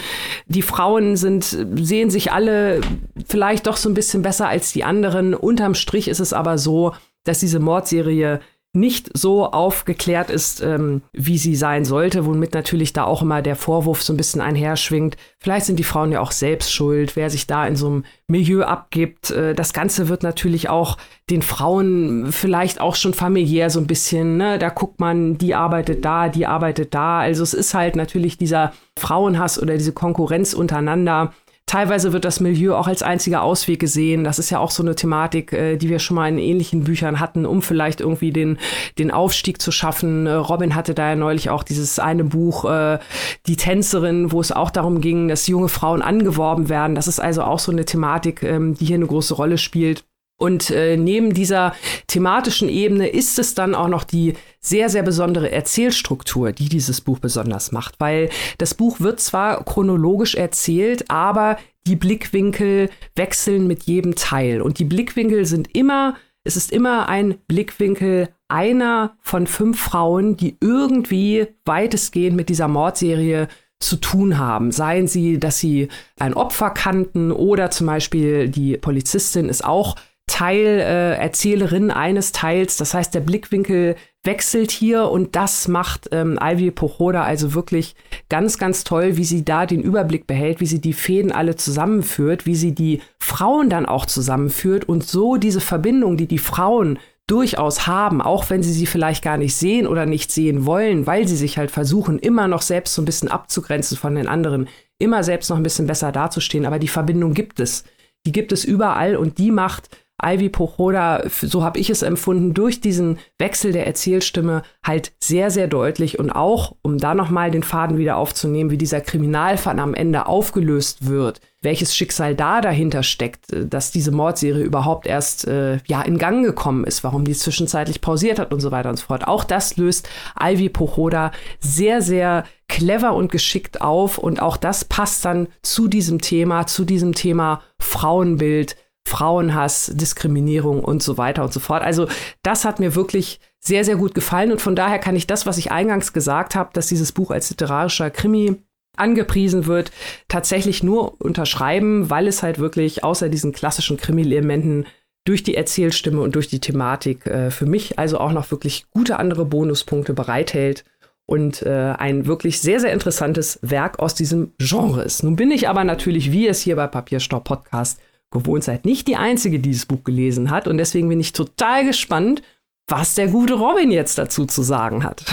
[0.48, 1.44] Die Frauen sind,
[1.76, 2.80] sehen sich alle
[3.28, 5.34] vielleicht doch so ein bisschen besser als die anderen.
[5.34, 6.94] Unterm Strich ist es aber so,
[7.26, 8.40] dass diese Mordserie
[8.76, 13.56] nicht so aufgeklärt ist, ähm, wie sie sein sollte, womit natürlich da auch immer der
[13.56, 15.16] Vorwurf so ein bisschen einherschwingt.
[15.38, 18.64] Vielleicht sind die Frauen ja auch selbst schuld, wer sich da in so einem Milieu
[18.64, 19.30] abgibt.
[19.30, 20.98] Äh, das Ganze wird natürlich auch
[21.30, 24.58] den Frauen vielleicht auch schon familiär so ein bisschen, ne?
[24.58, 27.20] da guckt man, die arbeitet da, die arbeitet da.
[27.20, 31.32] Also es ist halt natürlich dieser Frauenhass oder diese Konkurrenz untereinander
[31.66, 34.24] Teilweise wird das Milieu auch als einziger Ausweg gesehen.
[34.24, 37.20] Das ist ja auch so eine Thematik, äh, die wir schon mal in ähnlichen Büchern
[37.20, 38.60] hatten, um vielleicht irgendwie den,
[39.00, 40.28] den Aufstieg zu schaffen.
[40.28, 43.00] Äh, Robin hatte da ja neulich auch dieses eine Buch, äh,
[43.48, 46.96] Die Tänzerin, wo es auch darum ging, dass junge Frauen angeworben werden.
[46.96, 50.04] Das ist also auch so eine Thematik, ähm, die hier eine große Rolle spielt.
[50.44, 51.74] Und äh, neben dieser
[52.08, 57.20] thematischen Ebene ist es dann auch noch die sehr, sehr besondere Erzählstruktur, die dieses Buch
[57.20, 61.56] besonders macht, weil das Buch wird zwar chronologisch erzählt, aber
[61.88, 64.62] die Blickwinkel wechseln mit jedem Teil.
[64.62, 70.58] Und die Blickwinkel sind immer, es ist immer ein Blickwinkel einer von fünf Frauen, die
[70.60, 73.48] irgendwie weitestgehend mit dieser Mordserie
[73.80, 74.74] zu tun haben.
[74.74, 75.88] Seien sie, dass sie
[76.20, 79.96] ein Opfer kannten oder zum Beispiel die Polizistin ist auch
[80.28, 82.78] Teilerzählerin äh, eines Teils.
[82.78, 87.96] Das heißt, der Blickwinkel wechselt hier und das macht ähm, Ivy Pochoda also wirklich
[88.30, 92.46] ganz, ganz toll, wie sie da den Überblick behält, wie sie die Fäden alle zusammenführt,
[92.46, 97.88] wie sie die Frauen dann auch zusammenführt und so diese Verbindung, die die Frauen durchaus
[97.88, 101.38] haben, auch wenn sie sie vielleicht gar nicht sehen oder nicht sehen wollen, weil sie
[101.38, 104.68] sich halt versuchen, immer noch selbst so ein bisschen abzugrenzen von den anderen,
[105.00, 106.66] immer selbst noch ein bisschen besser dazustehen.
[106.66, 107.86] Aber die Verbindung gibt es.
[108.26, 109.90] Die gibt es überall und die macht
[110.24, 115.68] Ivy Pochoda, so habe ich es empfunden, durch diesen Wechsel der Erzählstimme halt sehr, sehr
[115.68, 120.26] deutlich und auch, um da nochmal den Faden wieder aufzunehmen, wie dieser Kriminalfall am Ende
[120.28, 126.02] aufgelöst wird, welches Schicksal da dahinter steckt, äh, dass diese Mordserie überhaupt erst äh, ja
[126.02, 129.28] in Gang gekommen ist, warum die zwischenzeitlich pausiert hat und so weiter und so fort.
[129.28, 130.08] Auch das löst
[130.40, 136.22] Ivy Pochoda sehr, sehr clever und geschickt auf und auch das passt dann zu diesem
[136.22, 141.84] Thema, zu diesem Thema Frauenbild, Frauenhass, Diskriminierung und so weiter und so fort.
[141.84, 142.08] Also
[142.42, 145.58] das hat mir wirklich sehr, sehr gut gefallen und von daher kann ich das, was
[145.58, 148.62] ich eingangs gesagt habe, dass dieses Buch als literarischer Krimi
[148.96, 149.92] angepriesen wird,
[150.28, 154.86] tatsächlich nur unterschreiben, weil es halt wirklich außer diesen klassischen Krimi-Elementen
[155.26, 159.18] durch die Erzählstimme und durch die Thematik äh, für mich also auch noch wirklich gute
[159.18, 160.84] andere Bonuspunkte bereithält
[161.26, 165.24] und äh, ein wirklich sehr, sehr interessantes Werk aus diesem Genre ist.
[165.24, 168.00] Nun bin ich aber natürlich, wie es hier bei Papierstau Podcast
[168.34, 170.68] gewohnt seid, nicht die Einzige, die dieses Buch gelesen hat.
[170.68, 172.42] Und deswegen bin ich total gespannt,
[172.88, 175.24] was der gute Robin jetzt dazu zu sagen hat.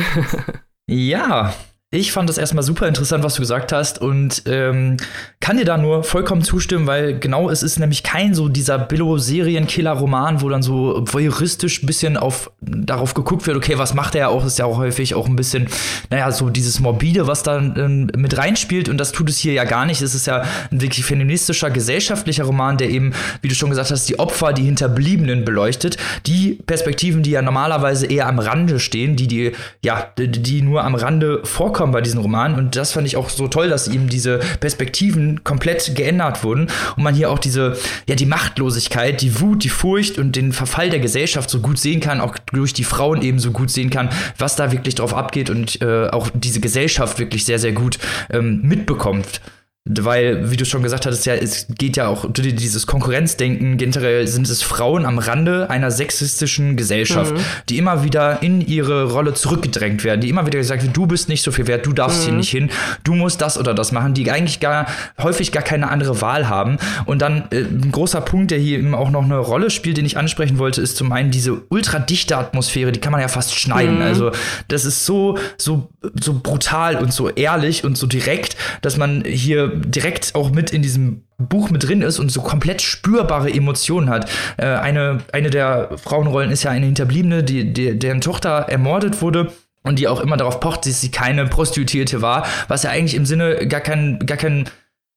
[0.88, 1.52] ja,
[1.92, 4.96] ich fand das erstmal super interessant, was du gesagt hast und ähm,
[5.40, 10.40] kann dir da nur vollkommen zustimmen, weil genau es ist nämlich kein so dieser Billo-Serienkiller-Roman,
[10.40, 14.44] wo dann so voyeuristisch ein bisschen auf, darauf geguckt wird, okay, was macht er auch,
[14.46, 15.66] ist ja auch häufig auch ein bisschen,
[16.10, 19.64] naja, so dieses Morbide, was da ähm, mit reinspielt und das tut es hier ja
[19.64, 20.00] gar nicht.
[20.00, 24.08] Es ist ja ein wirklich feministischer, gesellschaftlicher Roman, der eben, wie du schon gesagt hast,
[24.08, 29.26] die Opfer, die Hinterbliebenen beleuchtet, die Perspektiven, die ja normalerweise eher am Rande stehen, die,
[29.26, 29.52] die,
[29.84, 33.30] ja, die nur am Rande vorkommen angekommen bei diesem Roman und das fand ich auch
[33.30, 37.76] so toll, dass ihm diese Perspektiven komplett geändert wurden und man hier auch diese,
[38.06, 42.00] ja, die Machtlosigkeit, die Wut, die Furcht und den Verfall der Gesellschaft so gut sehen
[42.00, 45.48] kann, auch durch die Frauen eben so gut sehen kann, was da wirklich drauf abgeht
[45.48, 47.98] und äh, auch diese Gesellschaft wirklich sehr, sehr gut
[48.30, 49.40] ähm, mitbekommt.
[49.88, 53.78] Weil, wie du schon gesagt hattest, ja, es geht ja auch dieses Konkurrenzdenken.
[53.78, 57.40] Generell sind es Frauen am Rande einer sexistischen Gesellschaft, mhm.
[57.70, 61.30] die immer wieder in ihre Rolle zurückgedrängt werden, die immer wieder gesagt wird, du bist
[61.30, 62.24] nicht so viel wert, du darfst mhm.
[62.24, 62.70] hier nicht hin,
[63.04, 66.76] du musst das oder das machen, die eigentlich gar häufig gar keine andere Wahl haben.
[67.06, 70.04] Und dann äh, ein großer Punkt, der hier eben auch noch eine Rolle spielt, den
[70.04, 73.96] ich ansprechen wollte, ist zum einen diese ultradichte Atmosphäre, die kann man ja fast schneiden.
[73.96, 74.02] Mhm.
[74.02, 74.30] Also
[74.68, 75.88] das ist so, so,
[76.20, 80.82] so brutal und so ehrlich und so direkt, dass man hier direkt auch mit in
[80.82, 84.30] diesem Buch mit drin ist und so komplett spürbare Emotionen hat.
[84.56, 89.52] Äh, eine, eine der Frauenrollen ist ja eine Hinterbliebene, die, die, deren Tochter ermordet wurde
[89.82, 93.26] und die auch immer darauf pocht, dass sie keine Prostituierte war, was ja eigentlich im
[93.26, 94.68] Sinne gar kein, gar kein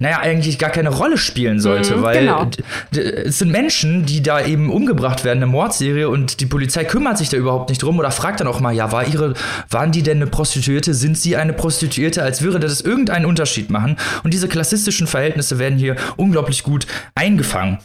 [0.03, 2.49] naja, eigentlich gar keine Rolle spielen sollte, mhm, weil genau.
[2.91, 7.29] es sind Menschen, die da eben umgebracht werden, eine Mordserie und die Polizei kümmert sich
[7.29, 9.33] da überhaupt nicht drum oder fragt dann auch mal, ja, war ihre,
[9.69, 10.93] waren die denn eine Prostituierte?
[10.93, 12.21] Sind sie eine Prostituierte?
[12.21, 13.95] Als würde das irgendeinen Unterschied machen.
[14.25, 16.85] Und diese klassistischen Verhältnisse werden hier unglaublich gut
[17.15, 17.77] eingefangen.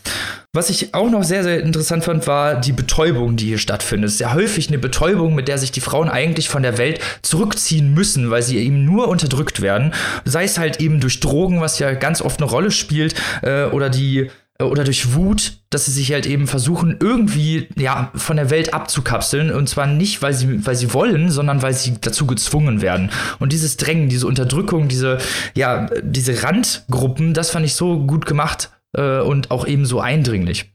[0.54, 4.18] Was ich auch noch sehr, sehr interessant fand, war die Betäubung, die hier stattfindet.
[4.18, 8.30] Ja häufig eine Betäubung, mit der sich die Frauen eigentlich von der Welt zurückziehen müssen,
[8.30, 9.92] weil sie eben nur unterdrückt werden.
[10.24, 13.90] Sei es halt eben durch Drogen, was ja ganz oft eine Rolle spielt, äh, oder
[13.90, 18.48] die äh, oder durch Wut, dass sie sich halt eben versuchen, irgendwie ja von der
[18.48, 19.50] Welt abzukapseln.
[19.50, 23.10] Und zwar nicht, weil sie, weil sie wollen, sondern weil sie dazu gezwungen werden.
[23.38, 25.18] Und dieses Drängen, diese Unterdrückung, diese,
[25.54, 30.72] ja, diese Randgruppen, das fand ich so gut gemacht äh, und auch eben so eindringlich.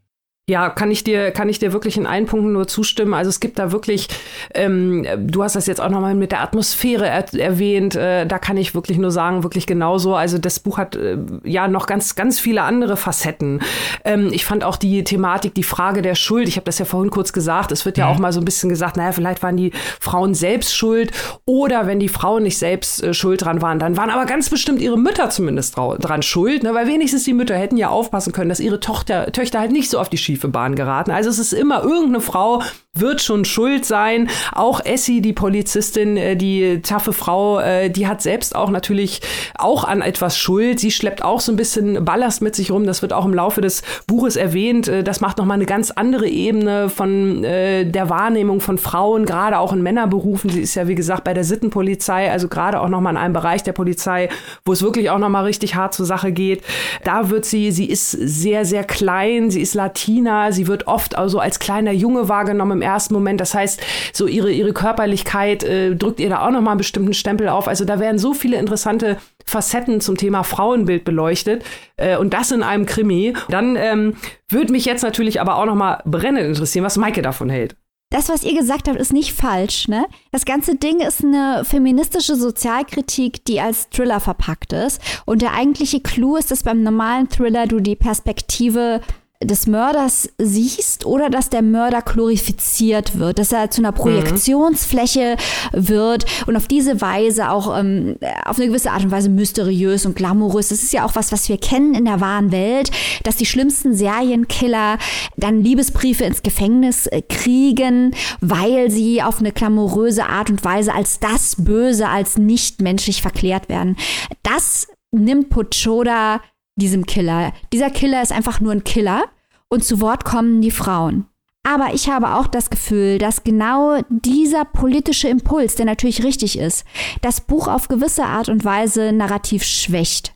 [0.49, 3.13] Ja, kann ich dir, kann ich dir wirklich in allen Punkten nur zustimmen.
[3.13, 4.09] Also es gibt da wirklich,
[4.53, 8.57] ähm, du hast das jetzt auch nochmal mit der Atmosphäre er erwähnt, äh, da kann
[8.57, 10.15] ich wirklich nur sagen, wirklich genauso.
[10.15, 13.61] Also das Buch hat äh, ja noch ganz, ganz viele andere Facetten.
[14.03, 17.09] Ähm, ich fand auch die Thematik, die Frage der Schuld, ich habe das ja vorhin
[17.09, 18.11] kurz gesagt, es wird ja mhm.
[18.11, 19.71] auch mal so ein bisschen gesagt, naja, vielleicht waren die
[20.01, 21.13] Frauen selbst schuld
[21.45, 24.81] oder wenn die Frauen nicht selbst äh, schuld dran waren, dann waren aber ganz bestimmt
[24.81, 26.73] ihre Mütter zumindest dran schuld, ne?
[26.73, 29.99] weil wenigstens die Mütter hätten ja aufpassen können, dass ihre Tochter, Töchter halt nicht so
[29.99, 31.11] auf die Schie schiefe Bahn geraten.
[31.11, 32.63] Also es ist immer irgendeine Frau
[32.95, 34.29] wird schon schuld sein.
[34.51, 39.21] Auch Essie, die Polizistin, äh, die taffe Frau, äh, die hat selbst auch natürlich
[39.57, 40.79] auch an etwas Schuld.
[40.79, 42.85] Sie schleppt auch so ein bisschen Ballast mit sich rum.
[42.85, 44.87] Das wird auch im Laufe des Buches erwähnt.
[44.87, 49.73] Äh, das macht nochmal eine ganz andere Ebene von der Wahrnehmung von Frauen, gerade auch
[49.73, 50.49] in Männerberufen.
[50.49, 53.63] Sie ist ja, wie gesagt, bei der Sittenpolizei, also gerade auch nochmal in einem Bereich
[53.63, 54.29] der Polizei,
[54.65, 56.63] wo es wirklich auch nochmal richtig hart zur Sache geht.
[57.03, 61.39] Da wird sie, sie ist sehr, sehr klein, sie ist Latina, sie wird oft also
[61.39, 63.41] als kleiner Junge wahrgenommen ersten Moment.
[63.41, 63.81] Das heißt,
[64.13, 67.67] so ihre, ihre Körperlichkeit äh, drückt ihr da auch nochmal einen bestimmten Stempel auf.
[67.67, 71.63] Also da werden so viele interessante Facetten zum Thema Frauenbild beleuchtet
[71.97, 73.33] äh, und das in einem Krimi.
[73.49, 74.15] Dann ähm,
[74.49, 77.75] würde mich jetzt natürlich aber auch nochmal brennend interessieren, was Maike davon hält
[78.13, 79.87] das, was ihr gesagt habt, ist nicht falsch.
[79.87, 80.05] Ne?
[80.31, 85.01] Das ganze Ding ist eine feministische Sozialkritik, die als Thriller verpackt ist.
[85.25, 89.01] Und der eigentliche Clou ist, dass beim normalen Thriller du die Perspektive
[89.45, 93.97] des Mörders siehst oder dass der Mörder glorifiziert wird, dass er zu einer mhm.
[93.97, 95.37] Projektionsfläche
[95.71, 95.87] mhm.
[95.89, 100.15] wird und auf diese Weise auch ähm, auf eine gewisse Art und Weise mysteriös und
[100.15, 100.69] glamourös.
[100.69, 102.91] Das ist ja auch was, was wir kennen in der wahren Welt,
[103.23, 104.97] dass die schlimmsten Serienkiller
[105.37, 111.19] dann Liebesbriefe ins Gefängnis äh, kriegen, weil sie auf eine glamouröse Art und Weise als
[111.19, 113.97] das Böse, als nicht menschlich verklärt werden.
[114.43, 116.41] Das nimmt Puchoda
[116.75, 117.53] diesem Killer.
[117.71, 119.23] Dieser Killer ist einfach nur ein Killer
[119.67, 121.25] und zu Wort kommen die Frauen.
[121.63, 126.83] Aber ich habe auch das Gefühl, dass genau dieser politische Impuls, der natürlich richtig ist,
[127.21, 130.35] das Buch auf gewisse Art und Weise narrativ schwächt.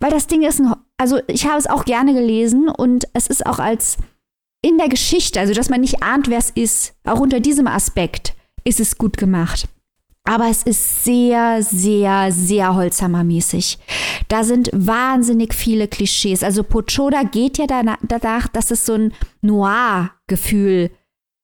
[0.00, 3.46] Weil das Ding ist ein, also ich habe es auch gerne gelesen und es ist
[3.46, 3.98] auch als
[4.60, 8.34] in der Geschichte, also dass man nicht ahnt, wer es ist, auch unter diesem Aspekt
[8.64, 9.68] ist es gut gemacht.
[10.28, 13.78] Aber es ist sehr, sehr, sehr Holzhammermäßig.
[14.28, 16.42] Da sind wahnsinnig viele Klischees.
[16.42, 20.90] Also Pochoda geht ja danach, dass es so ein Noir-Gefühl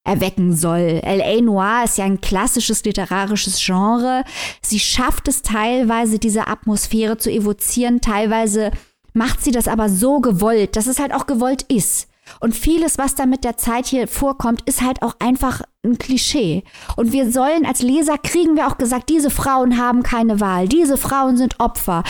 [0.07, 1.01] erwecken soll.
[1.03, 4.23] LA Noir ist ja ein klassisches literarisches Genre.
[4.61, 8.03] Sie schafft es teilweise, diese Atmosphäre zu evozieren.
[8.03, 8.71] Teilweise
[9.15, 12.09] macht sie das aber so gewollt, dass es halt auch gewollt ist.
[12.41, 16.65] Und vieles, was da mit der Zeit hier vorkommt, ist halt auch einfach ein Klischee.
[16.97, 20.97] Und wir sollen als Leser kriegen wir auch gesagt, diese Frauen haben keine Wahl, diese
[20.97, 22.03] Frauen sind Opfer.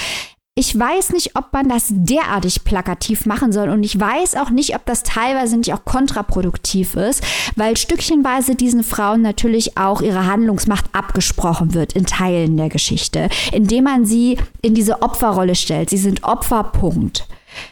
[0.57, 4.77] Ich weiß nicht, ob man das derartig plakativ machen soll und ich weiß auch nicht,
[4.77, 7.25] ob das teilweise nicht auch kontraproduktiv ist,
[7.57, 13.83] weil stückchenweise diesen Frauen natürlich auch ihre Handlungsmacht abgesprochen wird in Teilen der Geschichte, indem
[13.83, 15.91] man sie in diese Opferrolle stellt.
[15.91, 17.27] Sie sind Opferpunkt.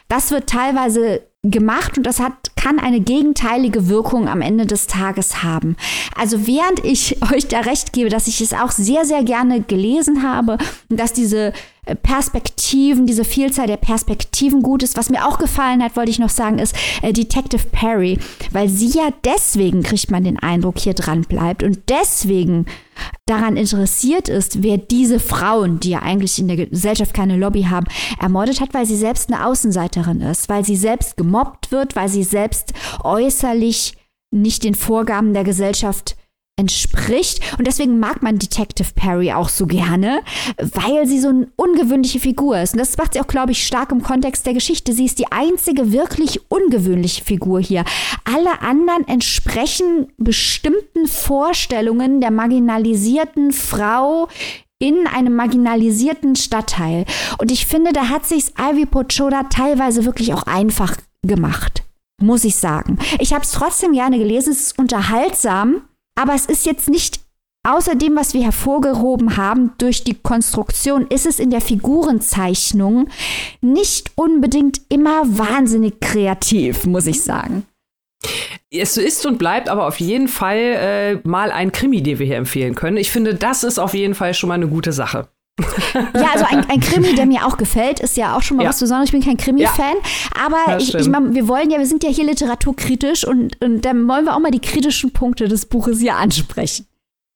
[0.08, 5.42] Das wird teilweise gemacht und das hat, kann eine gegenteilige Wirkung am Ende des Tages
[5.42, 5.76] haben.
[6.16, 10.22] Also während ich euch da recht gebe, dass ich es auch sehr, sehr gerne gelesen
[10.22, 10.56] habe
[10.88, 11.52] und dass diese
[11.84, 14.96] äh, Perspektiven, diese Vielzahl der Perspektiven gut ist.
[14.96, 18.20] Was mir auch gefallen hat, wollte ich noch sagen, ist äh, Detective Perry,
[18.52, 22.66] weil sie ja deswegen, kriegt man den Eindruck, hier dran bleibt und deswegen
[23.26, 27.86] daran interessiert ist, wer diese Frauen, die ja eigentlich in der Gesellschaft keine Lobby haben,
[28.20, 32.22] ermordet hat, weil sie selbst eine Außenseiterin ist, weil sie selbst gemobbt wird, weil sie
[32.22, 33.94] selbst äußerlich
[34.30, 36.16] nicht den Vorgaben der Gesellschaft
[36.58, 37.40] entspricht.
[37.58, 40.20] Und deswegen mag man Detective Perry auch so gerne,
[40.58, 42.74] weil sie so eine ungewöhnliche Figur ist.
[42.74, 44.92] Und das macht sie auch, glaube ich, stark im Kontext der Geschichte.
[44.92, 47.84] Sie ist die einzige wirklich ungewöhnliche Figur hier.
[48.24, 54.28] Alle anderen entsprechen bestimmten Vorstellungen der marginalisierten Frau
[54.78, 57.06] in einem marginalisierten Stadtteil.
[57.38, 61.82] Und ich finde, da hat sich Ivy Pochoda teilweise wirklich auch einfach gemacht.
[62.20, 62.98] Muss ich sagen.
[63.18, 64.52] Ich habe es trotzdem gerne gelesen.
[64.52, 65.82] Es ist unterhaltsam
[66.14, 67.20] aber es ist jetzt nicht
[67.64, 73.08] Außer dem, was wir hervorgehoben haben durch die Konstruktion, ist es in der Figurenzeichnung
[73.60, 77.64] nicht unbedingt immer wahnsinnig kreativ, muss ich sagen.
[78.68, 82.36] Es ist und bleibt aber auf jeden Fall äh, mal ein Krimi, den wir hier
[82.36, 82.96] empfehlen können.
[82.96, 85.28] Ich finde, das ist auf jeden Fall schon mal eine gute Sache.
[85.94, 88.70] Ja, also ein, ein, Krimi, der mir auch gefällt, ist ja auch schon mal ja.
[88.70, 89.08] was Besonderes.
[89.08, 92.10] Ich bin kein Krimi-Fan, ja, aber ich, ich mein, wir wollen ja, wir sind ja
[92.10, 96.16] hier literaturkritisch und, und dann wollen wir auch mal die kritischen Punkte des Buches hier
[96.16, 96.86] ansprechen.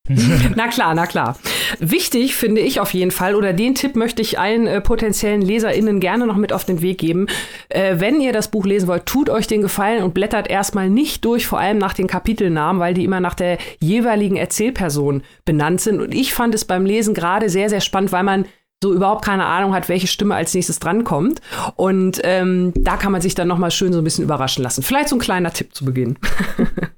[0.54, 1.36] na klar, na klar.
[1.78, 6.00] Wichtig finde ich auf jeden Fall, oder den Tipp möchte ich allen äh, potenziellen LeserInnen
[6.00, 7.26] gerne noch mit auf den Weg geben.
[7.68, 11.24] Äh, wenn ihr das Buch lesen wollt, tut euch den Gefallen und blättert erstmal nicht
[11.24, 16.00] durch, vor allem nach den Kapitelnamen, weil die immer nach der jeweiligen Erzählperson benannt sind.
[16.00, 18.46] Und ich fand es beim Lesen gerade sehr, sehr spannend, weil man
[18.82, 21.40] so überhaupt keine Ahnung hat, welche Stimme als nächstes drankommt.
[21.76, 24.82] Und ähm, da kann man sich dann noch mal schön so ein bisschen überraschen lassen.
[24.82, 26.18] Vielleicht so ein kleiner Tipp zu Beginn.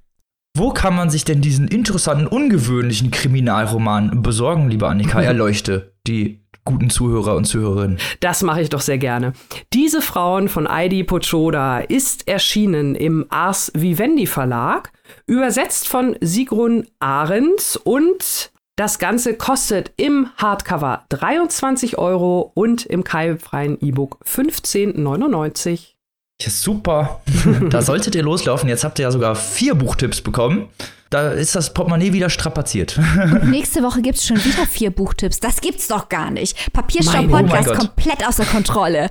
[0.58, 5.22] Wo kann man sich denn diesen interessanten, ungewöhnlichen Kriminalroman besorgen, liebe Annika?
[5.22, 7.98] Erleuchte die guten Zuhörer und Zuhörerinnen.
[8.18, 9.34] Das mache ich doch sehr gerne.
[9.72, 14.90] Diese Frauen von Heidi Pochoda ist erschienen im Ars Vivendi Verlag
[15.26, 23.78] Übersetzt von Sigrun Arendt und das Ganze kostet im Hardcover 23 Euro und im keimfreien
[23.80, 25.97] E-Book 15,99.
[26.40, 27.20] Ja, super.
[27.70, 28.68] da solltet ihr loslaufen.
[28.68, 30.68] Jetzt habt ihr ja sogar vier Buchtipps bekommen.
[31.10, 32.98] Da ist das Portemonnaie wieder strapaziert.
[32.98, 35.40] Und nächste Woche gibt es schon wieder vier Buchtipps.
[35.40, 36.72] Das gibt's doch gar nicht.
[36.72, 39.10] Papierstau-Podcast oh komplett außer Kontrolle.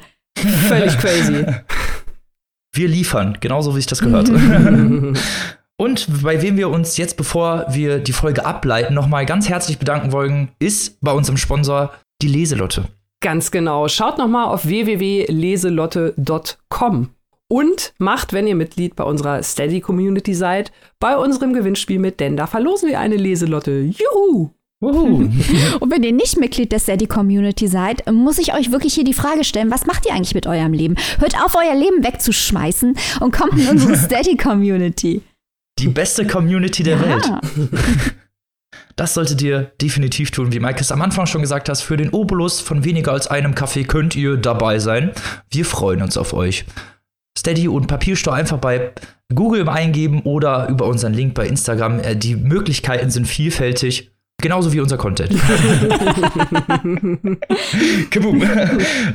[0.68, 1.46] Völlig crazy.
[2.74, 4.30] Wir liefern, genauso wie sich das gehört.
[5.80, 10.12] Und bei wem wir uns jetzt, bevor wir die Folge ableiten, nochmal ganz herzlich bedanken
[10.12, 12.86] wollen, ist bei unserem Sponsor die Leselotte.
[13.20, 13.88] Ganz genau.
[13.88, 17.10] Schaut nochmal auf www.leselotte.com
[17.48, 22.38] und macht, wenn ihr Mitglied bei unserer Steady Community seid, bei unserem Gewinnspiel mit, denn
[22.38, 23.82] da verlosen wir eine Leselotte.
[23.82, 24.52] Juhu!
[24.80, 29.14] und wenn ihr nicht Mitglied der Steady Community seid, muss ich euch wirklich hier die
[29.14, 30.96] Frage stellen, was macht ihr eigentlich mit eurem Leben?
[31.18, 35.24] Hört auf, euer Leben wegzuschmeißen und kommt in unsere Steady Community.
[35.80, 37.08] Die beste Community der ja.
[37.08, 37.32] Welt.
[38.96, 41.82] Das solltet ihr definitiv tun, wie Mike es am Anfang schon gesagt hast.
[41.82, 45.12] Für den Obolus von weniger als einem Kaffee könnt ihr dabei sein.
[45.50, 46.66] Wir freuen uns auf euch.
[47.48, 48.92] Steady und Papierstau einfach bei
[49.34, 52.02] Google eingeben oder über unseren Link bei Instagram.
[52.02, 54.12] Äh, die Möglichkeiten sind vielfältig.
[54.42, 55.30] Genauso wie unser Content.
[58.12, 58.44] Kaboom.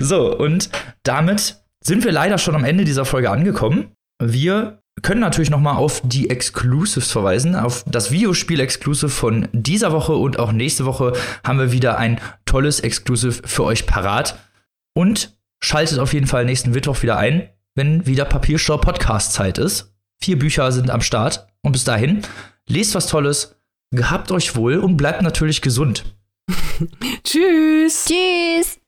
[0.00, 0.70] so, und
[1.02, 3.88] damit sind wir leider schon am Ende dieser Folge angekommen.
[4.18, 10.14] Wir können natürlich noch mal auf die Exclusives verweisen, auf das Videospiel-Exclusive von dieser Woche
[10.14, 11.12] und auch nächste Woche
[11.44, 14.38] haben wir wieder ein tolles Exclusive für euch parat.
[14.94, 19.94] Und schaltet auf jeden Fall nächsten Mittwoch wieder ein, wenn wieder Papierstau Podcast Zeit ist.
[20.20, 22.22] Vier Bücher sind am Start und bis dahin
[22.68, 23.56] lest was Tolles,
[23.90, 26.04] gehabt euch wohl und bleibt natürlich gesund.
[27.24, 28.06] Tschüss.
[28.06, 28.78] Tschüss.